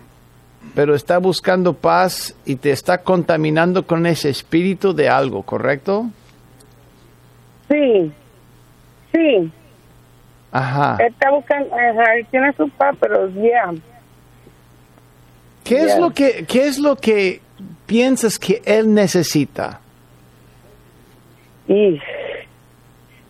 [0.75, 6.09] pero está buscando paz y te está contaminando con ese espíritu de algo, ¿correcto?
[7.69, 8.11] Sí,
[9.11, 9.51] sí.
[10.51, 10.97] Ajá.
[11.03, 13.73] Está buscando, ajá, tiene su paz, pero ya.
[15.63, 17.41] ¿Qué es lo que qué es lo que
[17.85, 19.79] piensas que él necesita?
[21.67, 21.99] Y,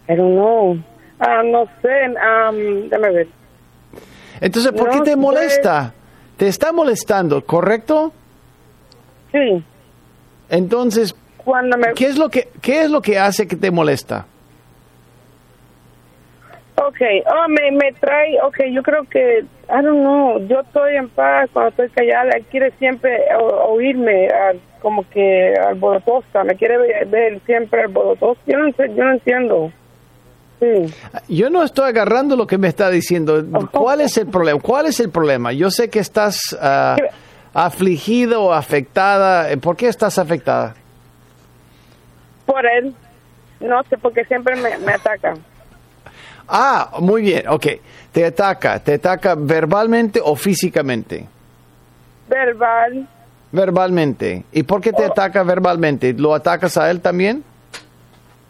[0.08, 0.84] pero no,
[1.20, 3.28] ah, no sé, um, déjame ver.
[4.42, 5.94] Entonces, ¿por qué te molesta?
[6.38, 8.12] Te está molestando, ¿correcto?
[9.32, 9.64] Sí.
[10.50, 11.16] Entonces,
[11.96, 14.26] ¿qué es lo que qué es lo que hace que te molesta?
[16.76, 21.08] Ok, oh, me, me trae, ok, yo creo que, I don't know, yo estoy en
[21.08, 23.20] paz cuando estoy callada, él quiere siempre
[23.68, 24.28] oírme
[24.82, 29.72] como que alborotosa, me quiere ver, siempre alborotosa, yo no, yo no entiendo.
[30.64, 30.93] Sí.
[31.28, 33.43] Yo no estoy agarrando lo que me está diciendo.
[33.72, 34.61] ¿Cuál es el problema?
[34.61, 35.51] ¿Cuál es el problema?
[35.51, 36.95] Yo sé que estás uh,
[37.53, 39.53] afligida o afectada.
[39.57, 40.76] ¿Por qué estás afectada?
[42.45, 42.95] Por él.
[43.59, 45.34] No sé, porque siempre me, me ataca.
[46.47, 47.68] Ah, muy bien, ok.
[48.14, 48.80] ¿Te ataca?
[48.80, 51.28] ¿Te ataca verbalmente o físicamente?
[52.30, 53.07] Verbal.
[53.51, 54.45] Verbalmente.
[54.53, 55.11] ¿Y por qué te oh.
[55.11, 56.14] ataca verbalmente?
[56.14, 57.43] ¿Lo atacas a él también?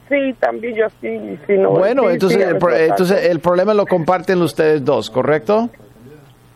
[0.10, 1.40] Sí, también yo sí.
[1.48, 5.70] sí bueno, entonces, el, entonces el problema lo comparten ustedes dos, ¿correcto?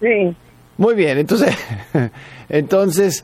[0.01, 0.35] Sí.
[0.77, 1.55] Muy bien, entonces,
[2.49, 3.23] entonces,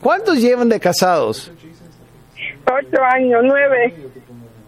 [0.00, 1.52] ¿cuántos llevan de casados?
[2.64, 3.94] Ocho años, nueve.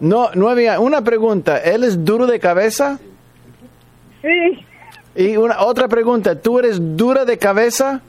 [0.01, 2.99] No, nueve Una pregunta, ¿él es duro de cabeza?
[4.21, 4.67] Sí.
[5.15, 8.03] Y una otra pregunta, ¿tú eres dura de cabeza?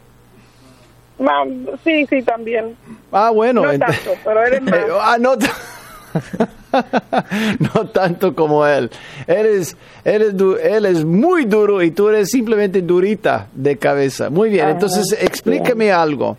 [1.83, 2.75] sí, sí, también.
[3.11, 3.61] Ah, bueno.
[3.61, 4.79] No tanto, pero eres más.
[5.01, 5.33] ah, no,
[7.59, 8.89] no tanto como él.
[9.27, 14.29] Él es, él, es él es muy duro y tú eres simplemente durita de cabeza.
[14.29, 16.37] Muy bien, entonces explícame algo.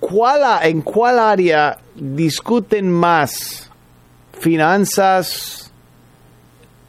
[0.00, 3.70] ¿Cuál, ¿En cuál área discuten más?
[4.38, 5.70] ¿Finanzas?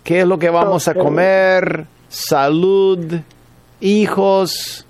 [0.03, 1.85] ¿Qué es lo que vamos a comer?
[2.07, 3.19] ¿Salud?
[3.81, 4.85] ¿Hijos?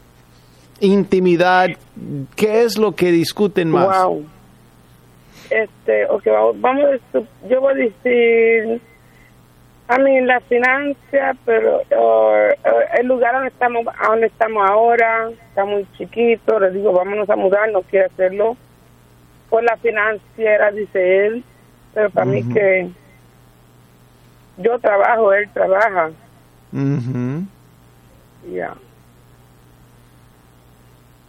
[0.80, 1.70] ¿Intimidad?
[2.36, 4.04] ¿Qué es lo que discuten más?
[4.04, 4.26] Wow.
[5.54, 7.00] Este, okay, vamos,
[7.48, 8.82] yo voy a decir
[9.88, 11.82] a mí la financia, pero
[12.98, 16.60] el lugar donde estamos, donde estamos ahora está muy chiquito.
[16.60, 18.58] Le digo, vámonos a mudar, no quiere hacerlo.
[19.50, 21.44] Por la financiera, dice él,
[21.94, 22.90] pero para mí que
[24.58, 26.10] yo trabajo, él trabaja.
[28.52, 28.74] Ya.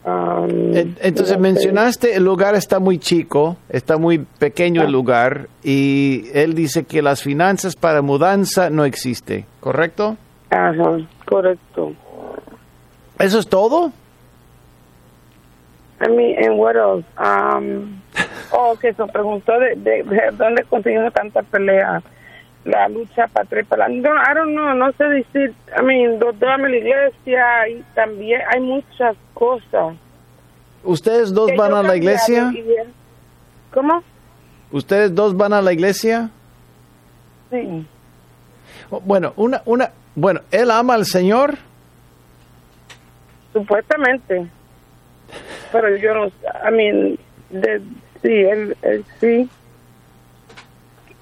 [0.05, 4.91] Um, Entonces mencionaste el lugar está muy chico, está muy pequeño el ah.
[4.91, 10.19] lugar y él dice que las finanzas para mudanza no existe, ¿correcto?
[10.51, 11.95] Ajá, correcto.
[13.19, 13.93] ¿Eso es todo?
[16.03, 17.07] I mean, and what else?
[17.19, 18.01] Um,
[18.53, 20.05] oh, que se preguntó de, de,
[20.37, 22.03] dónde conseguimos tanta pelea,
[22.65, 25.55] la lucha para para No, I don't know, no sé decir.
[25.79, 29.97] I mean, doctor, la iglesia y también hay muchas cosas.
[30.83, 32.53] ¿Ustedes dos van a la iglesia?
[33.73, 34.03] ¿Cómo?
[34.71, 36.31] ¿Ustedes dos van a la iglesia?
[37.51, 37.87] Sí.
[38.91, 41.57] Oh, bueno, una, una, bueno, ¿él ama al Señor?
[43.53, 44.47] Supuestamente.
[45.73, 47.19] Pero yo no, I mean,
[47.51, 47.81] de,
[48.23, 48.77] sí, él,
[49.21, 49.49] sí.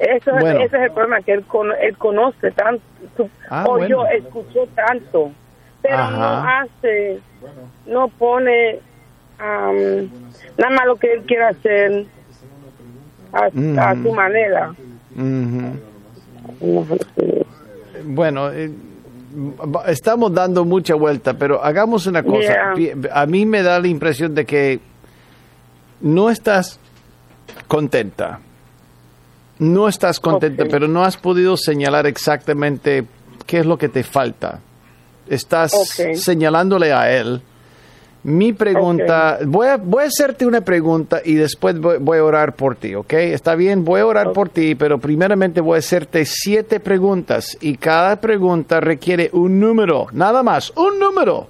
[0.03, 1.45] Eso, ese es el problema, que él,
[1.81, 5.31] él conoce tanto, ah, o yo escucho tanto,
[5.81, 7.21] pero no hace,
[7.87, 8.81] no pone
[9.39, 12.07] nada más lo que él quiere hacer.
[13.33, 14.75] a, a su manera.
[18.05, 18.71] Bueno, eh,
[19.87, 22.75] estamos dando mucha vuelta, pero hagamos una cosa.
[22.77, 22.97] Yeah.
[23.13, 24.81] A mí me da la impresión de que
[26.01, 26.79] no estás
[27.69, 28.41] contenta.
[29.63, 33.05] No estás contenta, pero no has podido señalar exactamente
[33.47, 34.59] qué es lo que te falta.
[35.29, 35.71] Estás
[36.15, 37.41] señalándole a él.
[38.25, 42.57] Mi pregunta, voy, a, voy a hacerte una pregunta y después voy, voy a orar
[42.57, 43.13] por ti, ¿ok?
[43.13, 47.77] Está bien, voy a orar por ti, pero primeramente voy a hacerte siete preguntas y
[47.77, 51.49] cada pregunta requiere un número, nada más, un número.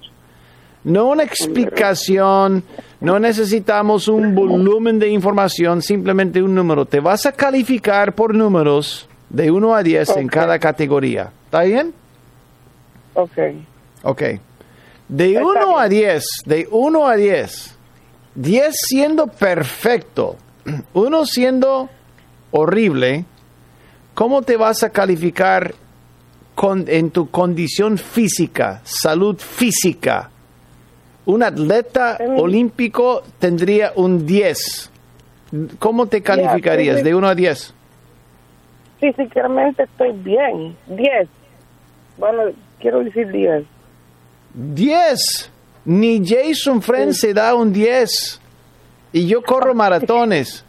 [0.83, 2.63] No una explicación,
[2.99, 6.85] no necesitamos un volumen de información, simplemente un número.
[6.85, 10.31] Te vas a calificar por números de 1 a 10 en Ok.
[10.31, 11.31] cada categoría.
[11.45, 11.93] ¿Está bien?
[13.13, 13.37] Ok.
[14.03, 14.21] Ok.
[15.07, 16.01] De Está 1 a bien.
[16.01, 17.75] 10, de 1 a 10,
[18.35, 20.35] 10 siendo perfecto,
[20.93, 21.89] 1 siendo
[22.51, 23.23] horrible,
[24.13, 25.73] ¿cómo te vas a calificar
[26.55, 30.29] con, en tu condición física, salud física?
[31.25, 34.91] Un atleta olímpico tendría un 10.
[35.79, 37.03] ¿Cómo te calificarías sí.
[37.03, 37.73] de 1 a 10?
[38.99, 40.75] Físicamente estoy bien.
[40.87, 41.27] 10.
[42.17, 42.43] Bueno,
[42.79, 43.63] quiero decir 10.
[44.53, 45.51] 10.
[45.85, 48.39] Ni Jason Friend se da un 10.
[49.13, 50.65] Y yo corro maratones.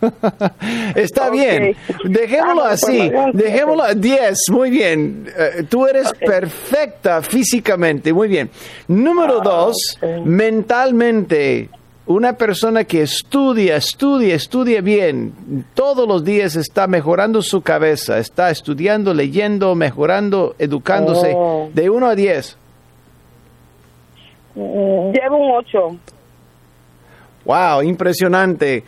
[0.94, 1.74] Está bien.
[2.04, 3.10] Dejémoslo así.
[3.32, 4.38] Dejémoslo a 10.
[4.50, 5.26] Muy bien.
[5.36, 8.12] Eh, tú eres perfecta físicamente.
[8.12, 8.50] Muy bien.
[8.88, 11.68] Número Ah, dos, mentalmente.
[12.06, 18.50] Una persona que estudia, estudia, estudia bien, todos los días está mejorando su cabeza, está
[18.50, 21.70] estudiando, leyendo, mejorando, educándose, Oh.
[21.72, 22.56] de 1 a 10.
[24.56, 25.96] Mm, Llevo un 8.
[27.44, 28.82] Wow, impresionante.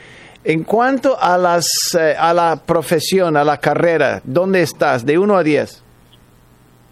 [0.44, 1.66] En cuanto a las
[1.98, 5.06] eh, a la profesión, a la carrera, ¿dónde estás?
[5.06, 5.82] De 1 a 10.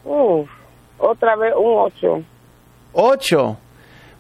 [0.05, 0.48] Uf,
[0.98, 2.22] otra vez un 8.
[2.94, 3.57] 8.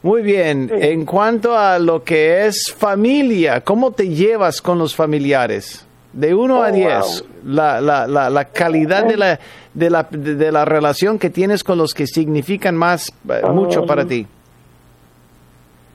[0.02, 0.68] Muy bien.
[0.68, 0.86] Sí.
[0.86, 5.86] En cuanto a lo que es familia, ¿cómo te llevas con los familiares?
[6.12, 9.40] De 1 a Oh, 10, la, la, la, la calidad de la,
[9.72, 14.04] de, la, de, la relación que tienes con los que significan más, eh, mucho para
[14.04, 14.26] ti.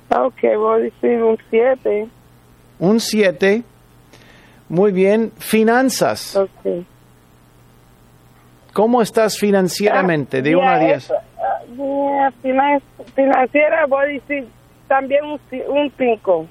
[0.09, 2.07] Ok, voy a decir un 7.
[2.79, 3.63] Un 7.
[4.69, 5.31] Muy bien.
[5.37, 6.37] Finanzas.
[8.73, 10.41] ¿Cómo estás financieramente?
[10.41, 11.03] De Ah, 1 a ya, 10.
[11.05, 12.81] eso, ah, finan-
[13.15, 14.47] financiera voy a decir
[14.87, 15.39] también un
[15.97, 16.47] 5.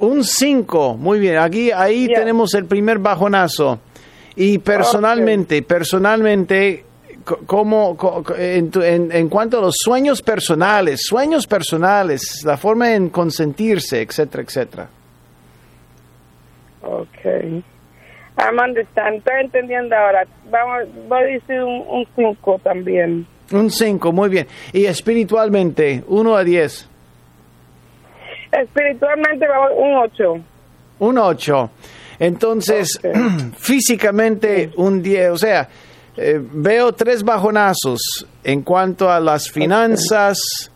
[0.00, 1.38] Un 5, muy bien.
[1.38, 3.78] Aquí ahí tenemos el primer bajonazo.
[4.34, 6.84] Y personalmente, personalmente,
[7.24, 12.56] co- ¿cómo, co- co- en, en- en cuanto a los sueños personales, sueños personales, la
[12.56, 14.88] forma en consentirse, etcétera, etcétera?
[16.82, 17.24] Ok.
[18.38, 19.18] I'm understand.
[19.18, 20.26] Estoy entendiendo ahora.
[20.50, 23.26] Vamos, voy a decir un 5 también.
[23.52, 24.46] Un 5, muy bien.
[24.72, 26.88] Y espiritualmente, 1 a 10,
[28.52, 30.44] Espiritualmente vamos un 8.
[30.98, 31.70] un 8.
[32.18, 33.00] Entonces,
[33.56, 35.30] físicamente, un 10.
[35.30, 35.68] O sea,
[36.16, 40.70] eh, veo tres bajonazos en cuanto a las finanzas,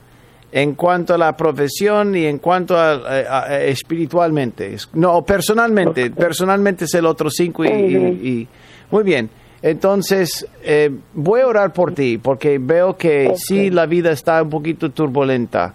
[0.58, 4.72] en cuanto a la profesión y en cuanto a, a- a- espiritualmente.
[4.72, 6.10] Es- No, personalmente.
[6.10, 7.96] Personalmente es el otro 5 y, y-
[8.28, 8.48] y-
[8.90, 9.28] Muy bien.
[9.60, 14.48] Entonces, eh, voy a orar por ti porque veo que sí la vida está un
[14.48, 15.74] poquito turbulenta.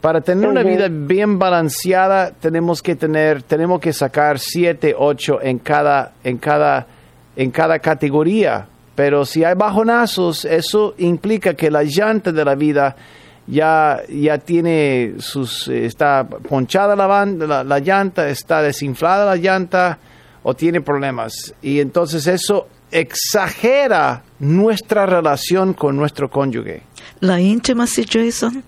[0.00, 5.58] Para tener una vida bien balanceada, tenemos que tener, tenemos que sacar siete, ocho en
[5.58, 6.86] cada, en cada,
[7.34, 8.66] en cada categoría.
[8.94, 12.94] Pero si hay bajonazos, eso implica que la llanta de la vida
[13.46, 19.36] ya, ya tiene sus, eh, está ponchada la, ban- la, la llanta, está desinflada la
[19.36, 19.98] llanta
[20.42, 21.54] o tiene problemas.
[21.62, 26.82] Y entonces eso exagera nuestra relación con nuestro cónyuge.
[27.20, 28.62] La intimacy, Jason.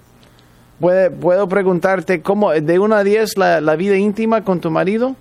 [0.80, 5.16] ¿Puede- ¿Puedo preguntarte cómo, de 1 a 10, la, la vida íntima con tu marido?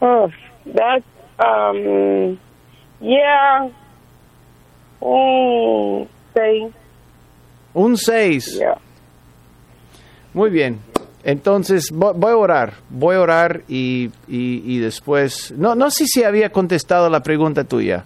[0.00, 0.28] Oh,
[0.74, 1.04] that's,
[1.38, 2.36] um,
[3.00, 3.68] yeah,
[5.00, 6.72] un 6.
[7.74, 8.58] Un 6.
[8.58, 8.76] Yeah.
[10.34, 10.78] Muy bien.
[11.24, 12.72] Entonces, vo- voy a orar.
[12.90, 15.52] Voy a orar y, y, y después...
[15.56, 18.04] No, no sé si había contestado la pregunta tuya.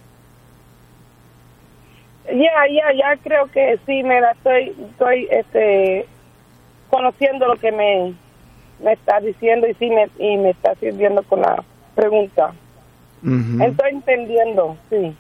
[2.26, 6.06] Ya, ya, ya creo que sí, me la estoy, estoy, este,
[6.90, 8.14] conociendo lo que me,
[8.82, 11.62] me está diciendo y sí me, y me está sirviendo con la
[11.94, 12.52] pregunta.
[13.22, 15.16] Estoy entendiendo, sí,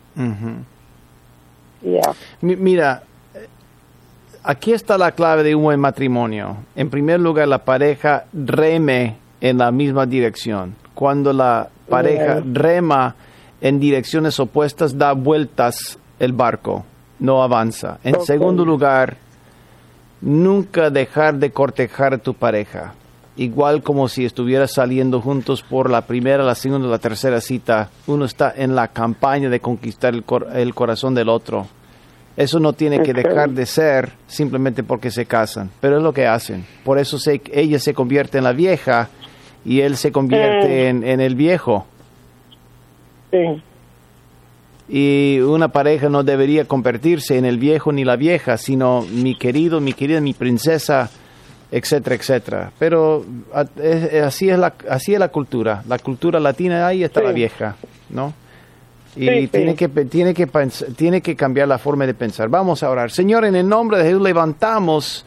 [2.40, 3.02] Mira,
[4.46, 6.56] aquí está la clave de un buen matrimonio.
[6.76, 10.76] En primer lugar, la pareja reme en la misma dirección.
[10.94, 13.16] Cuando la pareja rema
[13.60, 16.84] en direcciones opuestas, da vueltas el barco,
[17.18, 17.98] no avanza.
[18.04, 19.16] En segundo lugar,
[20.20, 22.94] nunca dejar de cortejar a tu pareja.
[23.38, 28.24] Igual como si estuvieras saliendo juntos por la primera, la segunda, la tercera cita, uno
[28.24, 30.24] está en la campaña de conquistar el,
[30.54, 31.66] el corazón del otro.
[32.36, 36.26] Eso no tiene que dejar de ser simplemente porque se casan, pero es lo que
[36.26, 36.66] hacen.
[36.84, 39.08] Por eso se, ella se convierte en la vieja
[39.64, 41.86] y él se convierte en, en, el viejo.
[43.30, 43.62] Sí.
[44.88, 49.80] Y una pareja no debería convertirse en el viejo ni la vieja, sino mi querido,
[49.80, 51.10] mi querida, mi princesa,
[51.72, 52.72] etcétera, etcétera.
[52.78, 53.24] Pero
[54.22, 55.82] así es la, así es la cultura.
[55.88, 57.76] La cultura latina, ahí está la vieja,
[58.10, 58.34] ¿no?
[59.16, 60.46] Y tiene que tiene que
[60.94, 62.48] tiene que cambiar la forma de pensar.
[62.48, 63.10] Vamos a orar.
[63.10, 65.24] Señor, en el nombre de Jesús levantamos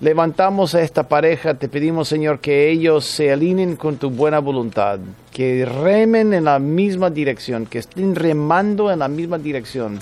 [0.00, 4.98] levantamos a esta pareja, te pedimos, Señor, que ellos se alineen con tu buena voluntad,
[5.30, 9.98] que remen en la misma dirección, que estén remando en la misma dirección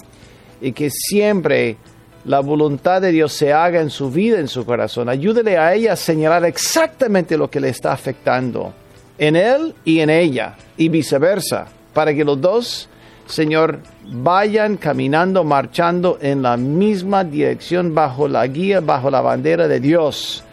[0.61, 1.76] y que siempre
[2.24, 5.09] la voluntad de Dios se haga en su vida, en su corazón.
[5.09, 8.72] Ayúdele a ella a señalar exactamente lo que le está afectando
[9.18, 11.66] en él y en ella y viceversa
[11.99, 12.88] para que los dos,
[13.26, 19.80] Señor, vayan caminando, marchando en la misma dirección bajo la guía, bajo la bandera de
[19.80, 20.44] Dios.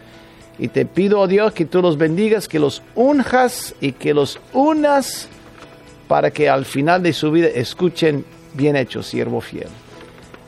[0.57, 4.39] Y te pido, oh Dios, que tú los bendigas, que los unjas y que los
[4.53, 5.27] unas
[6.07, 8.25] para que al final de su vida escuchen
[8.55, 9.67] bien hecho, siervo fiel.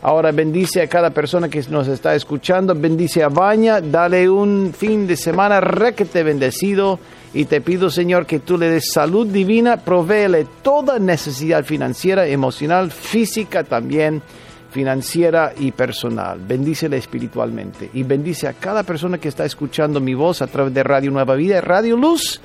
[0.01, 5.05] Ahora bendice a cada persona que nos está escuchando, bendice a Baña, dale un fin
[5.05, 6.97] de semana requete bendecido
[7.37, 12.89] y te pido, Señor, que tú le des salud divina, provéele toda necesidad financiera, emocional,
[12.89, 14.23] física también,
[14.71, 16.39] financiera y personal.
[16.39, 20.81] Bendícele espiritualmente y bendice a cada persona que está escuchando mi voz a través de
[20.81, 22.41] Radio Nueva Vida, Radio Luz.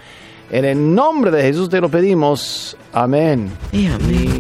[0.50, 2.76] En el nombre de Jesús te lo pedimos.
[2.92, 3.50] Amén.
[3.72, 4.38] Y amén.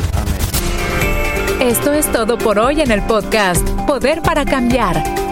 [1.62, 5.31] Esto es todo por hoy en el podcast Poder para Cambiar.